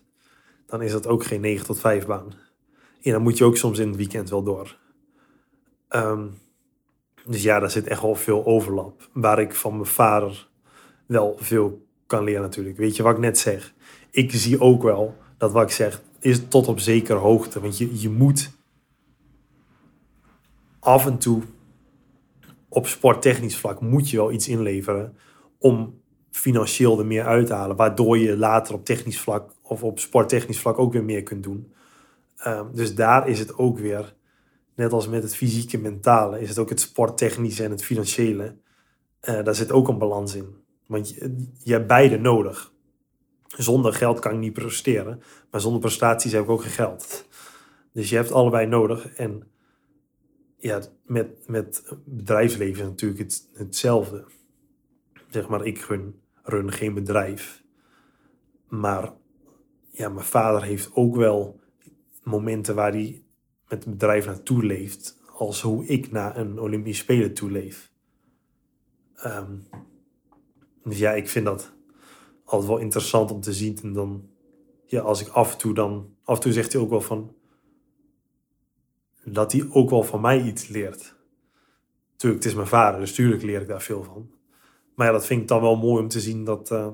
dan 0.66 0.82
is 0.82 0.92
dat 0.92 1.06
ook 1.06 1.24
geen 1.24 1.40
9 1.40 1.66
tot 1.66 1.78
5 1.78 2.06
baan. 2.06 2.32
En 3.02 3.12
dan 3.12 3.22
moet 3.22 3.38
je 3.38 3.44
ook 3.44 3.56
soms 3.56 3.78
in 3.78 3.88
het 3.88 3.96
weekend 3.96 4.30
wel 4.30 4.42
door. 4.42 4.78
Ehm, 5.88 6.26
dus 7.26 7.42
ja, 7.42 7.58
daar 7.58 7.70
zit 7.70 7.86
echt 7.86 8.02
wel 8.02 8.14
veel 8.14 8.44
overlap. 8.44 9.08
Waar 9.12 9.40
ik 9.40 9.54
van 9.54 9.72
mijn 9.72 9.86
vader 9.86 10.48
wel 11.06 11.36
veel 11.38 11.86
kan 12.06 12.24
leren 12.24 12.42
natuurlijk. 12.42 12.76
Weet 12.76 12.96
je 12.96 13.02
wat 13.02 13.12
ik 13.12 13.20
net 13.20 13.38
zeg? 13.38 13.74
Ik 14.10 14.32
zie 14.32 14.60
ook 14.60 14.82
wel 14.82 15.16
dat 15.38 15.52
wat 15.52 15.62
ik 15.62 15.70
zeg 15.70 16.02
is 16.20 16.48
tot 16.48 16.68
op 16.68 16.80
zekere 16.80 17.18
hoogte. 17.18 17.60
Want 17.60 17.78
je, 17.78 18.00
je 18.00 18.10
moet 18.10 18.50
af 20.80 21.06
en 21.06 21.18
toe 21.18 21.42
op 22.68 22.86
sporttechnisch 22.86 23.56
vlak 23.56 23.80
moet 23.80 24.10
je 24.10 24.16
wel 24.16 24.32
iets 24.32 24.48
inleveren 24.48 25.16
om 25.58 26.00
financieel 26.30 26.98
er 26.98 27.06
meer 27.06 27.24
uit 27.24 27.46
te 27.46 27.54
halen. 27.54 27.76
Waardoor 27.76 28.18
je 28.18 28.36
later 28.36 28.74
op 28.74 28.84
technisch 28.84 29.20
vlak 29.20 29.50
of 29.62 29.82
op 29.82 29.98
sporttechnisch 29.98 30.60
vlak 30.60 30.78
ook 30.78 30.92
weer 30.92 31.04
meer 31.04 31.22
kunt 31.22 31.42
doen. 31.42 31.72
Ehm, 32.36 32.64
dus 32.72 32.94
daar 32.94 33.28
is 33.28 33.38
het 33.38 33.58
ook 33.58 33.78
weer, 33.78 34.14
net 34.76 34.92
als 34.92 35.08
met 35.08 35.22
het 35.22 35.36
fysieke 35.36 35.78
mentale, 35.78 36.40
is 36.40 36.48
het 36.48 36.58
ook 36.58 36.68
het 36.68 36.80
sporttechnische 36.80 37.64
en 37.64 37.70
het 37.70 37.84
financiële. 37.84 38.56
Uh, 39.28 39.44
daar 39.44 39.54
zit 39.54 39.72
ook 39.72 39.88
een 39.88 39.98
balans 39.98 40.34
in. 40.34 40.64
Want 40.86 41.14
je, 41.62 41.72
hebt 41.72 41.86
beide 41.86 42.18
nodig. 42.18 42.72
Zonder 43.46 43.92
geld 43.92 44.18
kan 44.18 44.32
ik 44.32 44.38
niet 44.38 44.52
presteren, 44.52 45.22
maar 45.50 45.60
zonder 45.60 45.80
prestaties 45.80 46.32
heb 46.32 46.42
ik 46.42 46.48
ook 46.48 46.62
geen 46.62 46.70
geld. 46.70 47.26
Dus 47.92 48.10
je 48.10 48.16
hebt 48.16 48.32
allebei 48.32 48.66
nodig. 48.66 49.14
En 49.14 49.50
ja, 50.56 50.80
met, 51.04 51.48
met 51.48 51.94
bedrijfsleven 52.04 52.82
is 52.82 52.88
natuurlijk 52.88 53.20
het, 53.20 53.48
hetzelfde. 53.52 54.24
Zeg 55.28 55.48
maar, 55.48 55.66
ik 55.66 55.78
run, 55.78 56.20
run 56.42 56.72
geen 56.72 56.94
bedrijf. 56.94 57.62
Maar 58.68 59.12
ja, 59.90 60.08
mijn 60.08 60.26
vader 60.26 60.62
heeft 60.62 60.90
ook 60.94 61.16
wel 61.16 61.60
momenten 62.22 62.74
waar 62.74 62.92
hij 62.92 63.25
met 63.68 63.84
het 63.84 63.90
bedrijf 63.92 64.26
naartoe 64.26 64.64
leeft. 64.64 65.18
Als 65.32 65.60
hoe 65.60 65.86
ik 65.86 66.10
naar 66.10 66.36
een 66.36 66.60
Olympisch 66.60 66.98
Spelen 66.98 67.34
toe 67.34 67.50
leef. 67.50 67.90
Ehm, 69.14 69.56
dus 70.84 70.98
ja, 70.98 71.12
ik 71.12 71.28
vind 71.28 71.44
dat 71.44 71.72
altijd 72.44 72.70
wel 72.70 72.78
interessant 72.78 73.30
om 73.30 73.40
te 73.40 73.52
zien. 73.52 73.78
En 73.82 73.92
dan, 73.92 74.28
ja, 74.86 75.00
als 75.00 75.20
ik 75.20 75.28
af 75.28 75.52
en 75.52 75.58
toe 75.58 75.74
dan, 75.74 76.14
af 76.24 76.34
en 76.36 76.42
toe 76.42 76.52
zegt 76.52 76.72
hij 76.72 76.82
ook 76.82 76.90
wel 76.90 77.00
van, 77.00 77.34
dat 79.24 79.52
hij 79.52 79.66
ook 79.70 79.90
wel 79.90 80.02
van 80.02 80.20
mij 80.20 80.42
iets 80.42 80.68
leert. 80.68 81.14
Tuurlijk, 82.16 82.42
het 82.42 82.52
is 82.52 82.56
mijn 82.56 82.68
vader, 82.68 83.00
dus 83.00 83.14
tuurlijk 83.14 83.42
leer 83.42 83.60
ik 83.60 83.68
daar 83.68 83.82
veel 83.82 84.02
van. 84.02 84.30
Maar 84.94 85.06
ja, 85.06 85.12
dat 85.12 85.26
vind 85.26 85.40
ik 85.40 85.48
dan 85.48 85.60
wel 85.60 85.76
mooi 85.76 86.02
om 86.02 86.08
te 86.08 86.20
zien 86.20 86.44
dat 86.44 86.70
uh, 86.70 86.88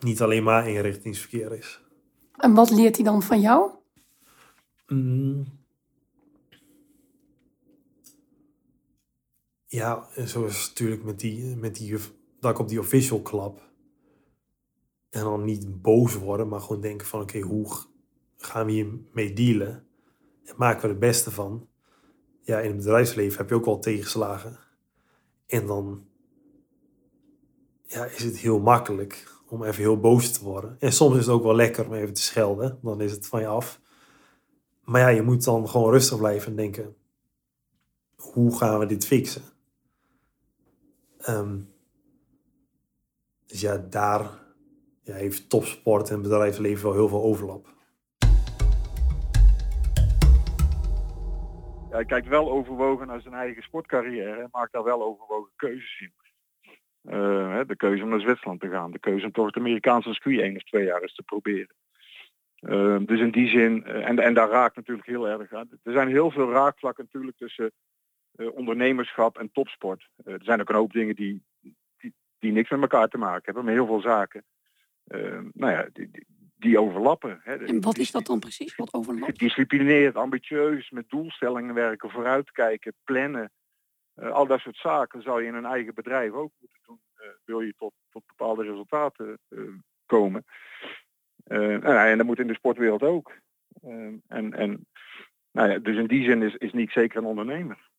niet 0.00 0.22
alleen 0.22 0.42
maar 0.42 0.64
eenrichtingsverkeer 0.64 1.52
is. 1.52 1.80
En 2.36 2.54
wat 2.54 2.70
leert 2.70 2.96
hij 2.96 3.04
dan 3.04 3.22
van 3.22 3.40
jou? 3.40 3.70
Mm. 4.88 5.44
Ja, 9.66 10.08
zoals 10.16 10.68
natuurlijk 10.68 11.04
met 11.04 11.20
die, 11.20 11.56
met 11.56 11.74
die, 11.74 11.96
dat 12.40 12.50
ik 12.50 12.58
op 12.58 12.68
die 12.68 12.78
official 12.78 13.22
klap. 13.22 13.66
En 15.10 15.22
dan 15.22 15.44
niet 15.44 15.82
boos 15.82 16.14
worden, 16.14 16.48
maar 16.48 16.60
gewoon 16.60 16.80
denken 16.80 17.06
van 17.06 17.20
oké, 17.20 17.40
hoe 17.40 17.68
gaan 18.36 18.66
we 18.66 18.72
hiermee 18.72 19.32
dealen? 19.32 19.86
En 20.44 20.54
maken 20.56 20.82
we 20.82 20.88
het 20.88 20.98
beste 20.98 21.30
van? 21.30 21.68
Ja, 22.40 22.60
in 22.60 22.68
het 22.68 22.76
bedrijfsleven 22.76 23.38
heb 23.38 23.48
je 23.48 23.54
ook 23.54 23.64
wel 23.64 23.78
tegenslagen. 23.78 24.58
En 25.46 25.66
dan 25.66 26.06
ja, 27.82 28.04
is 28.04 28.22
het 28.24 28.38
heel 28.38 28.60
makkelijk 28.60 29.40
om 29.48 29.64
even 29.64 29.82
heel 29.82 30.00
boos 30.00 30.32
te 30.32 30.44
worden. 30.44 30.76
En 30.78 30.92
soms 30.92 31.16
is 31.16 31.26
het 31.26 31.34
ook 31.34 31.42
wel 31.42 31.54
lekker 31.54 31.86
om 31.86 31.94
even 31.94 32.14
te 32.14 32.22
schelden. 32.22 32.78
Dan 32.82 33.00
is 33.00 33.12
het 33.12 33.26
van 33.26 33.40
je 33.40 33.46
af. 33.46 33.80
Maar 34.88 35.00
ja, 35.00 35.08
je 35.08 35.22
moet 35.22 35.44
dan 35.44 35.68
gewoon 35.68 35.90
rustig 35.90 36.18
blijven 36.18 36.50
en 36.50 36.56
denken: 36.56 36.96
hoe 38.16 38.58
gaan 38.58 38.78
we 38.78 38.86
dit 38.86 39.06
fixen? 39.06 39.42
Um, 41.28 41.72
dus 43.46 43.60
ja, 43.60 43.76
daar 43.76 44.30
ja, 45.02 45.14
heeft 45.14 45.50
topsport 45.50 46.10
en 46.10 46.22
bedrijfsleven 46.22 46.84
wel 46.84 46.92
heel 46.92 47.08
veel 47.08 47.22
overlap. 47.22 47.66
Hij 51.90 52.04
kijkt 52.04 52.28
wel 52.28 52.50
overwogen 52.50 53.06
naar 53.06 53.20
zijn 53.20 53.34
eigen 53.34 53.62
sportcarrière 53.62 54.42
en 54.42 54.48
maakt 54.50 54.72
daar 54.72 54.84
wel 54.84 55.02
overwogen 55.02 55.52
keuzes 55.56 56.00
in. 56.00 56.12
Uh, 57.02 57.60
de 57.66 57.76
keuze 57.76 58.02
om 58.02 58.08
naar 58.08 58.20
Zwitserland 58.20 58.60
te 58.60 58.68
gaan, 58.68 58.90
de 58.90 58.98
keuze 58.98 59.26
om 59.26 59.32
toch 59.32 59.46
het 59.46 59.56
Amerikaanse 59.56 60.12
circuit 60.12 60.40
één 60.40 60.56
of 60.56 60.62
twee 60.62 60.84
jaar 60.84 61.02
eens 61.02 61.14
te 61.14 61.22
proberen. 61.22 61.74
Uh, 62.60 62.98
dus 63.00 63.20
in 63.20 63.30
die 63.30 63.48
zin, 63.48 63.84
uh, 63.86 64.08
en, 64.08 64.18
en 64.18 64.34
daar 64.34 64.48
raakt 64.48 64.76
natuurlijk 64.76 65.06
heel 65.06 65.28
erg 65.28 65.52
aan. 65.52 65.68
Er 65.82 65.92
zijn 65.92 66.08
heel 66.08 66.30
veel 66.30 66.50
raakvlakken 66.50 67.04
natuurlijk 67.04 67.36
tussen 67.36 67.72
ondernemerschap 68.52 69.38
en 69.38 69.52
topsport. 69.52 70.08
er 70.24 70.40
zijn 70.42 70.60
ook 70.60 70.68
een 70.68 70.74
hoop 70.74 70.92
dingen 70.92 71.14
die, 71.14 71.42
die, 71.60 72.14
die, 72.38 72.52
niks 72.52 72.70
met 72.70 72.80
elkaar 72.80 73.08
te 73.08 73.18
maken 73.18 73.44
hebben, 73.44 73.64
maar 73.64 73.72
heel 73.72 73.86
veel 73.86 74.00
zaken. 74.00 74.44
nou 75.52 75.72
ja, 75.72 75.88
die, 75.92 76.10
die 76.56 76.80
overlappen. 76.80 77.40
Hè. 77.42 77.66
En 77.66 77.80
wat 77.80 77.98
is 77.98 78.10
dat 78.10 78.26
dan 78.26 78.38
precies, 78.40 78.76
wat 78.76 78.92
overlapt? 78.92 79.32
Gedisciplineerd, 79.32 80.16
ambitieus, 80.16 80.90
met 80.90 81.08
doelstellingen 81.08 81.74
werken, 81.74 82.10
vooruitkijken, 82.10 82.94
plannen. 83.04 83.52
Al 84.14 84.46
dat 84.46 84.60
soort 84.60 84.76
zaken 84.76 85.22
zou 85.22 85.42
je 85.42 85.48
in 85.48 85.54
een 85.54 85.64
eigen 85.64 85.94
bedrijf 85.94 86.32
ook 86.32 86.52
moeten 86.58 86.80
doen. 86.86 87.00
Wil 87.44 87.60
je 87.60 87.74
tot, 87.76 87.92
tot 88.10 88.26
bepaalde 88.26 88.62
resultaten 88.62 89.38
uh, 89.48 89.68
komen. 91.48 91.82
En, 91.82 92.10
en, 92.10 92.16
dat 92.16 92.26
moet 92.26 92.38
in 92.38 92.46
de 92.46 92.54
sportwereld 92.54 93.02
ook. 93.02 93.32
en, 94.28 94.52
en, 94.52 94.86
nou 95.50 95.70
ja, 95.70 95.78
dus 95.78 95.96
in 95.96 96.06
die 96.06 96.24
zin 96.24 96.42
is, 96.42 96.54
is 96.54 96.72
Nick 96.72 96.90
zeker 96.90 97.18
een 97.18 97.24
ondernemer. 97.24 97.90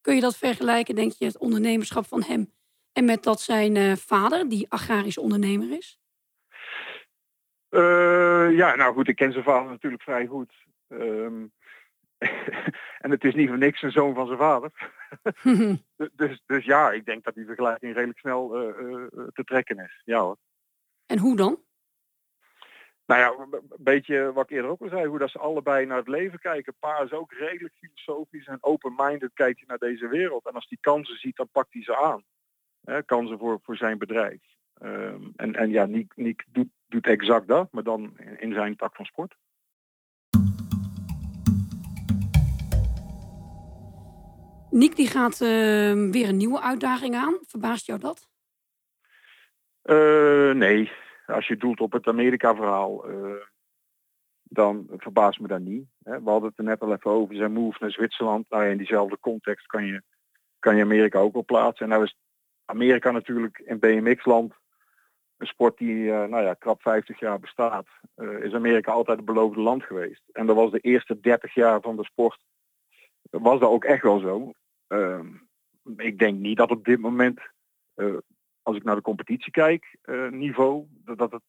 Kun 0.00 0.14
je 0.14 0.20
dat 0.20 0.36
vergelijken, 0.36 0.94
denk 0.94 1.12
je, 1.12 1.24
het 1.24 1.38
ondernemerschap 1.38 2.06
van 2.06 2.22
hem 2.22 2.52
en 2.92 3.04
met 3.04 3.22
dat 3.22 3.40
zijn 3.40 3.96
vader, 3.96 4.48
die 4.48 4.70
agrarisch 4.70 5.18
ondernemer 5.18 5.70
is? 5.70 6.00
Uh, 7.70 8.56
ja, 8.56 8.74
nou 8.74 8.94
goed, 8.94 9.08
ik 9.08 9.16
ken 9.16 9.32
zijn 9.32 9.44
vader 9.44 9.70
natuurlijk 9.70 10.02
vrij 10.02 10.26
goed. 10.26 10.54
Um, 10.88 11.52
en 13.04 13.10
het 13.10 13.24
is 13.24 13.34
niet 13.34 13.48
voor 13.48 13.58
niks 13.58 13.82
een 13.82 13.92
zoon 13.92 14.14
van 14.14 14.26
zijn 14.26 14.38
vader. 14.38 14.72
dus, 16.16 16.42
dus 16.46 16.64
ja, 16.64 16.90
ik 16.90 17.04
denk 17.04 17.24
dat 17.24 17.34
die 17.34 17.46
vergelijking 17.46 17.94
redelijk 17.94 18.18
snel 18.18 18.70
uh, 18.70 19.06
te 19.32 19.44
trekken 19.44 19.78
is. 19.78 20.02
Ja 20.04 20.20
hoor. 20.20 20.36
En 21.06 21.18
hoe 21.18 21.36
dan? 21.36 21.58
Nou 23.10 23.20
ja, 23.20 23.46
een 23.50 23.62
beetje 23.78 24.32
wat 24.32 24.44
ik 24.44 24.50
eerder 24.50 24.70
ook 24.70 24.80
al 24.80 24.88
zei, 24.88 25.06
hoe 25.06 25.18
dat 25.18 25.30
ze 25.30 25.38
allebei 25.38 25.86
naar 25.86 25.96
het 25.96 26.08
leven 26.08 26.38
kijken. 26.38 26.74
Pa 26.78 26.98
is 26.98 27.12
ook 27.12 27.32
redelijk 27.32 27.74
filosofisch 27.74 28.46
en 28.46 28.58
open-minded 28.60 29.30
kijkt 29.34 29.58
hij 29.58 29.68
naar 29.68 29.78
deze 29.78 30.08
wereld. 30.08 30.46
En 30.46 30.52
als 30.52 30.66
hij 30.68 30.78
kansen 30.80 31.18
ziet, 31.18 31.36
dan 31.36 31.48
pakt 31.52 31.72
hij 31.72 31.82
ze 31.82 31.96
aan. 31.96 32.24
Kansen 33.04 33.38
voor, 33.38 33.60
voor 33.62 33.76
zijn 33.76 33.98
bedrijf. 33.98 34.40
Um, 34.82 35.32
en, 35.36 35.54
en 35.54 35.70
ja, 35.70 35.84
Niek, 35.84 36.12
Niek 36.16 36.44
doet 36.48 36.68
doet 36.86 37.06
exact 37.06 37.48
dat, 37.48 37.72
maar 37.72 37.82
dan 37.82 38.18
in 38.38 38.52
zijn 38.52 38.76
tak 38.76 38.96
van 38.96 39.04
sport. 39.04 39.36
Nick 44.70 44.96
die 44.96 45.06
gaat 45.06 45.40
uh, 45.40 45.48
weer 46.10 46.28
een 46.28 46.36
nieuwe 46.36 46.60
uitdaging 46.60 47.14
aan. 47.14 47.38
Verbaast 47.42 47.86
jou 47.86 47.98
dat? 47.98 48.28
Uh, 49.84 50.52
nee, 50.52 50.92
als 51.30 51.46
je 51.46 51.56
doelt 51.56 51.80
op 51.80 51.92
het 51.92 52.06
Amerika-verhaal, 52.06 53.10
uh, 53.10 53.32
dan 54.42 54.86
verbaast 54.96 55.40
me 55.40 55.48
dat 55.48 55.60
niet. 55.60 55.84
We 55.98 56.20
hadden 56.24 56.48
het 56.48 56.58
er 56.58 56.64
net 56.64 56.80
al 56.80 56.92
even 56.92 57.10
over, 57.10 57.34
zijn 57.34 57.52
move 57.52 57.76
naar 57.80 57.90
Zwitserland. 57.90 58.46
Nou 58.48 58.66
in 58.66 58.76
diezelfde 58.76 59.18
context 59.20 59.66
kan 59.66 59.84
je, 59.84 60.02
kan 60.58 60.76
je 60.76 60.82
Amerika 60.82 61.18
ook 61.18 61.32
wel 61.32 61.44
plaatsen. 61.44 61.84
En 61.84 61.90
nou 61.90 62.04
is 62.04 62.16
Amerika 62.64 63.10
natuurlijk 63.10 63.58
in 63.58 63.78
BMX-land 63.78 64.54
een 65.40 65.46
sport 65.46 65.78
die 65.78 65.94
uh, 65.94 66.24
nou 66.24 66.42
ja, 66.42 66.54
krap 66.54 66.82
50 66.82 67.20
jaar 67.20 67.40
bestaat, 67.40 67.86
uh, 68.16 68.44
is 68.44 68.52
Amerika 68.52 68.92
altijd 68.92 69.16
het 69.16 69.26
beloofde 69.26 69.60
land 69.60 69.82
geweest. 69.82 70.22
En 70.32 70.46
dat 70.46 70.56
was 70.56 70.70
de 70.70 70.78
eerste 70.78 71.20
30 71.20 71.54
jaar 71.54 71.80
van 71.80 71.96
de 71.96 72.04
sport, 72.04 72.44
was 73.30 73.60
dat 73.60 73.68
ook 73.68 73.84
echt 73.84 74.02
wel 74.02 74.18
zo. 74.18 74.52
Uh, 74.88 75.20
ik 75.96 76.18
denk 76.18 76.38
niet 76.38 76.56
dat 76.56 76.70
op 76.70 76.84
dit 76.84 77.00
moment, 77.00 77.40
eh, 77.94 78.16
als 78.62 78.76
ik 78.76 78.84
naar 78.84 78.94
de 78.94 79.02
competitie 79.02 79.52
kijk, 79.52 79.96
niveau, 80.30 80.86
dat, 81.04 81.18
dat 81.18 81.32
het, 81.32 81.42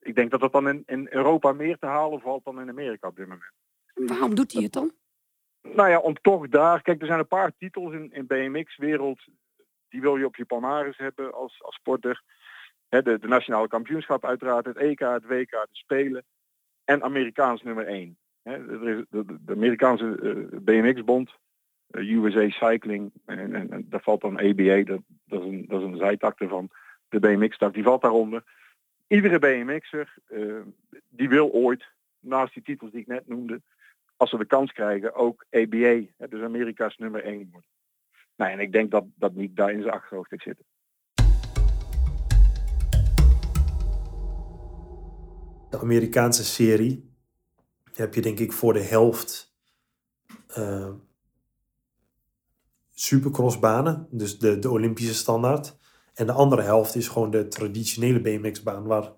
ik 0.00 0.14
denk 0.14 0.30
dat 0.30 0.40
het 0.40 0.52
dan 0.52 0.68
in, 0.68 0.82
in 0.86 1.06
Europa 1.10 1.52
meer 1.52 1.78
te 1.78 1.86
halen 1.86 2.20
valt 2.20 2.44
dan 2.44 2.60
in 2.60 2.68
Amerika 2.68 3.08
op 3.08 3.16
dit 3.16 3.26
moment. 3.28 3.52
Waarom 3.94 4.34
doet 4.34 4.52
hij 4.52 4.62
het 4.62 4.72
dan? 4.72 4.92
Nou 5.62 5.88
ja, 5.88 5.98
om 5.98 6.14
toch 6.14 6.48
daar, 6.48 6.82
kijk, 6.82 7.00
er 7.00 7.06
zijn 7.06 7.18
een 7.18 7.26
paar 7.26 7.52
titels 7.58 7.92
in, 7.92 8.12
in 8.12 8.26
BMX-wereld, 8.26 9.20
die 9.88 10.00
wil 10.00 10.16
je 10.16 10.26
op 10.26 10.36
je 10.36 10.44
palmares 10.44 10.96
hebben 10.96 11.32
als, 11.32 11.62
als 11.62 11.74
sporter 11.74 12.22
de, 12.88 13.18
de, 13.18 13.28
nationale 13.28 13.68
kampioenschap 13.68 14.24
uiteraard, 14.24 14.66
het 14.66 14.76
EK, 14.76 14.98
het 14.98 15.26
WK, 15.26 15.50
de 15.50 15.68
Spelen 15.70 16.24
en 16.84 17.02
Amerikaans 17.02 17.62
nummer 17.62 17.86
1. 17.86 18.18
de, 18.42 19.06
de, 19.10 19.24
de, 19.40 19.52
Amerikaanse 19.52 20.18
uh, 20.22 20.60
BMX-bond, 20.60 21.30
USA 22.00 22.48
Cycling, 22.48 23.12
en, 23.24 23.54
en, 23.54 23.70
en, 23.72 23.86
daar 23.88 24.02
valt 24.02 24.20
dan 24.20 24.38
ABA, 24.38 24.82
dat, 24.82 25.00
dat, 25.24 25.42
is 25.42 25.48
een, 25.48 25.66
dat 25.68 25.80
is 25.80 25.86
een 25.86 26.70
de 27.08 27.20
BMX-tak, 27.20 27.74
die 27.74 27.82
valt 27.82 28.02
daaronder. 28.02 28.42
Iedere 29.06 29.38
BMX'er, 29.38 30.14
uh, 30.28 30.60
die 31.08 31.28
wil 31.28 31.50
ooit, 31.50 31.84
naast 32.20 32.54
die 32.54 32.62
titels 32.62 32.90
die 32.90 33.00
ik 33.00 33.06
net 33.06 33.28
noemde, 33.28 33.62
als 34.16 34.30
ze 34.30 34.38
de 34.38 34.46
kans 34.46 34.72
krijgen, 34.72 35.14
ook 35.14 35.44
ABA, 35.50 36.00
dus 36.28 36.42
Amerika's 36.42 36.96
nummer 36.96 37.24
1 37.24 37.48
worden. 37.50 37.70
Nou, 38.36 38.50
en 38.50 38.60
ik 38.60 38.72
denk 38.72 38.90
dat 38.90 39.04
dat 39.14 39.34
niet 39.34 39.56
daar 39.56 39.72
in 39.72 39.82
zijn 39.82 39.94
achterhoofd 39.94 40.32
zit. 40.36 40.58
de 45.74 45.80
Amerikaanse 45.80 46.44
serie 46.44 47.10
heb 47.94 48.14
je 48.14 48.20
denk 48.20 48.38
ik 48.38 48.52
voor 48.52 48.72
de 48.72 48.82
helft 48.82 49.54
uh, 50.58 50.90
supercrossbanen, 52.94 54.06
dus 54.10 54.38
de, 54.38 54.58
de 54.58 54.70
Olympische 54.70 55.14
standaard. 55.14 55.76
En 56.14 56.26
de 56.26 56.32
andere 56.32 56.62
helft 56.62 56.94
is 56.94 57.08
gewoon 57.08 57.30
de 57.30 57.48
traditionele 57.48 58.20
BMX-baan 58.20 58.84
waar, 58.84 59.12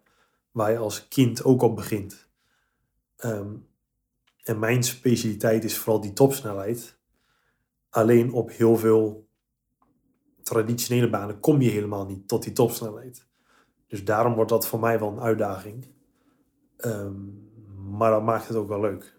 waar 0.51 0.71
je 0.71 0.79
als 0.79 1.09
kind 1.09 1.45
ook 1.45 1.63
op 1.63 1.77
begint. 1.77 2.29
Ehm, 3.17 3.55
en 4.43 4.59
mijn 4.59 4.83
specialiteit 4.83 5.65
is 5.65 5.79
vooral 5.79 6.01
die 6.01 6.13
topsnelheid. 6.13 6.99
Alleen 7.91 8.33
op 8.33 8.51
heel 8.51 8.77
veel 8.77 9.29
traditionele 10.43 11.11
banen 11.11 11.41
kom 11.41 11.61
je 11.61 11.71
helemaal 11.71 12.07
niet 12.07 12.29
tot 12.29 12.43
die 12.43 12.53
topsnelheid. 12.53 13.27
Dus 13.87 14.05
daarom 14.05 14.35
wordt 14.35 14.51
dat 14.51 14.67
voor 14.67 14.81
mij 14.81 14.99
wel 14.99 15.09
een 15.09 15.21
uitdaging. 15.21 15.87
Ehm, 16.77 17.15
maar 17.97 18.11
dat 18.11 18.23
maakt 18.23 18.49
het 18.49 18.57
ook 18.57 18.69
wel 18.69 18.81
leuk. 18.81 19.15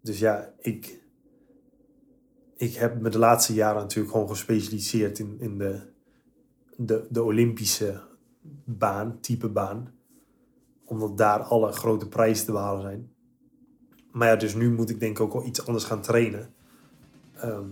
Dus 0.00 0.18
ja, 0.18 0.54
ik, 0.58 0.99
ik 2.60 2.74
heb 2.74 3.00
me 3.00 3.08
de 3.08 3.18
laatste 3.18 3.54
jaren 3.54 3.80
natuurlijk 3.80 4.12
gewoon 4.12 4.28
gespecialiseerd 4.28 5.18
in, 5.18 5.36
in 5.38 5.58
de, 5.58 5.80
de, 6.76 7.06
de 7.10 7.22
Olympische 7.22 8.00
baan, 8.64 9.18
type 9.20 9.48
baan. 9.48 9.92
Omdat 10.84 11.18
daar 11.18 11.40
alle 11.42 11.72
grote 11.72 12.08
prijzen 12.08 12.46
te 12.46 12.52
behalen 12.52 12.82
zijn. 12.82 13.10
Maar 14.12 14.28
ja, 14.28 14.36
dus 14.36 14.54
nu 14.54 14.72
moet 14.72 14.90
ik 14.90 15.00
denk 15.00 15.18
ik 15.18 15.24
ook 15.24 15.32
wel 15.32 15.46
iets 15.46 15.66
anders 15.66 15.84
gaan 15.84 16.00
trainen. 16.00 16.54
Ehm, 17.34 17.68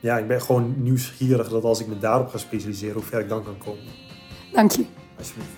ja, 0.00 0.18
ik 0.18 0.28
ben 0.28 0.42
gewoon 0.42 0.82
nieuwsgierig 0.82 1.48
dat 1.48 1.64
als 1.64 1.80
ik 1.80 1.86
me 1.86 1.98
daarop 1.98 2.28
ga 2.28 2.38
specialiseren, 2.38 2.94
hoe 2.94 3.04
ver 3.04 3.20
ik 3.20 3.28
dan 3.28 3.44
kan 3.44 3.58
komen. 3.58 3.84
Dank 4.52 4.70
je. 4.70 4.84
Alsjeblieft. 5.18 5.54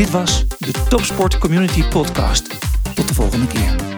Dit 0.00 0.10
was 0.10 0.44
de 0.58 0.72
Topsport 0.88 1.38
Community 1.38 1.82
Podcast. 1.88 2.48
Tot 2.94 3.08
de 3.08 3.14
volgende 3.14 3.46
keer. 3.46 3.89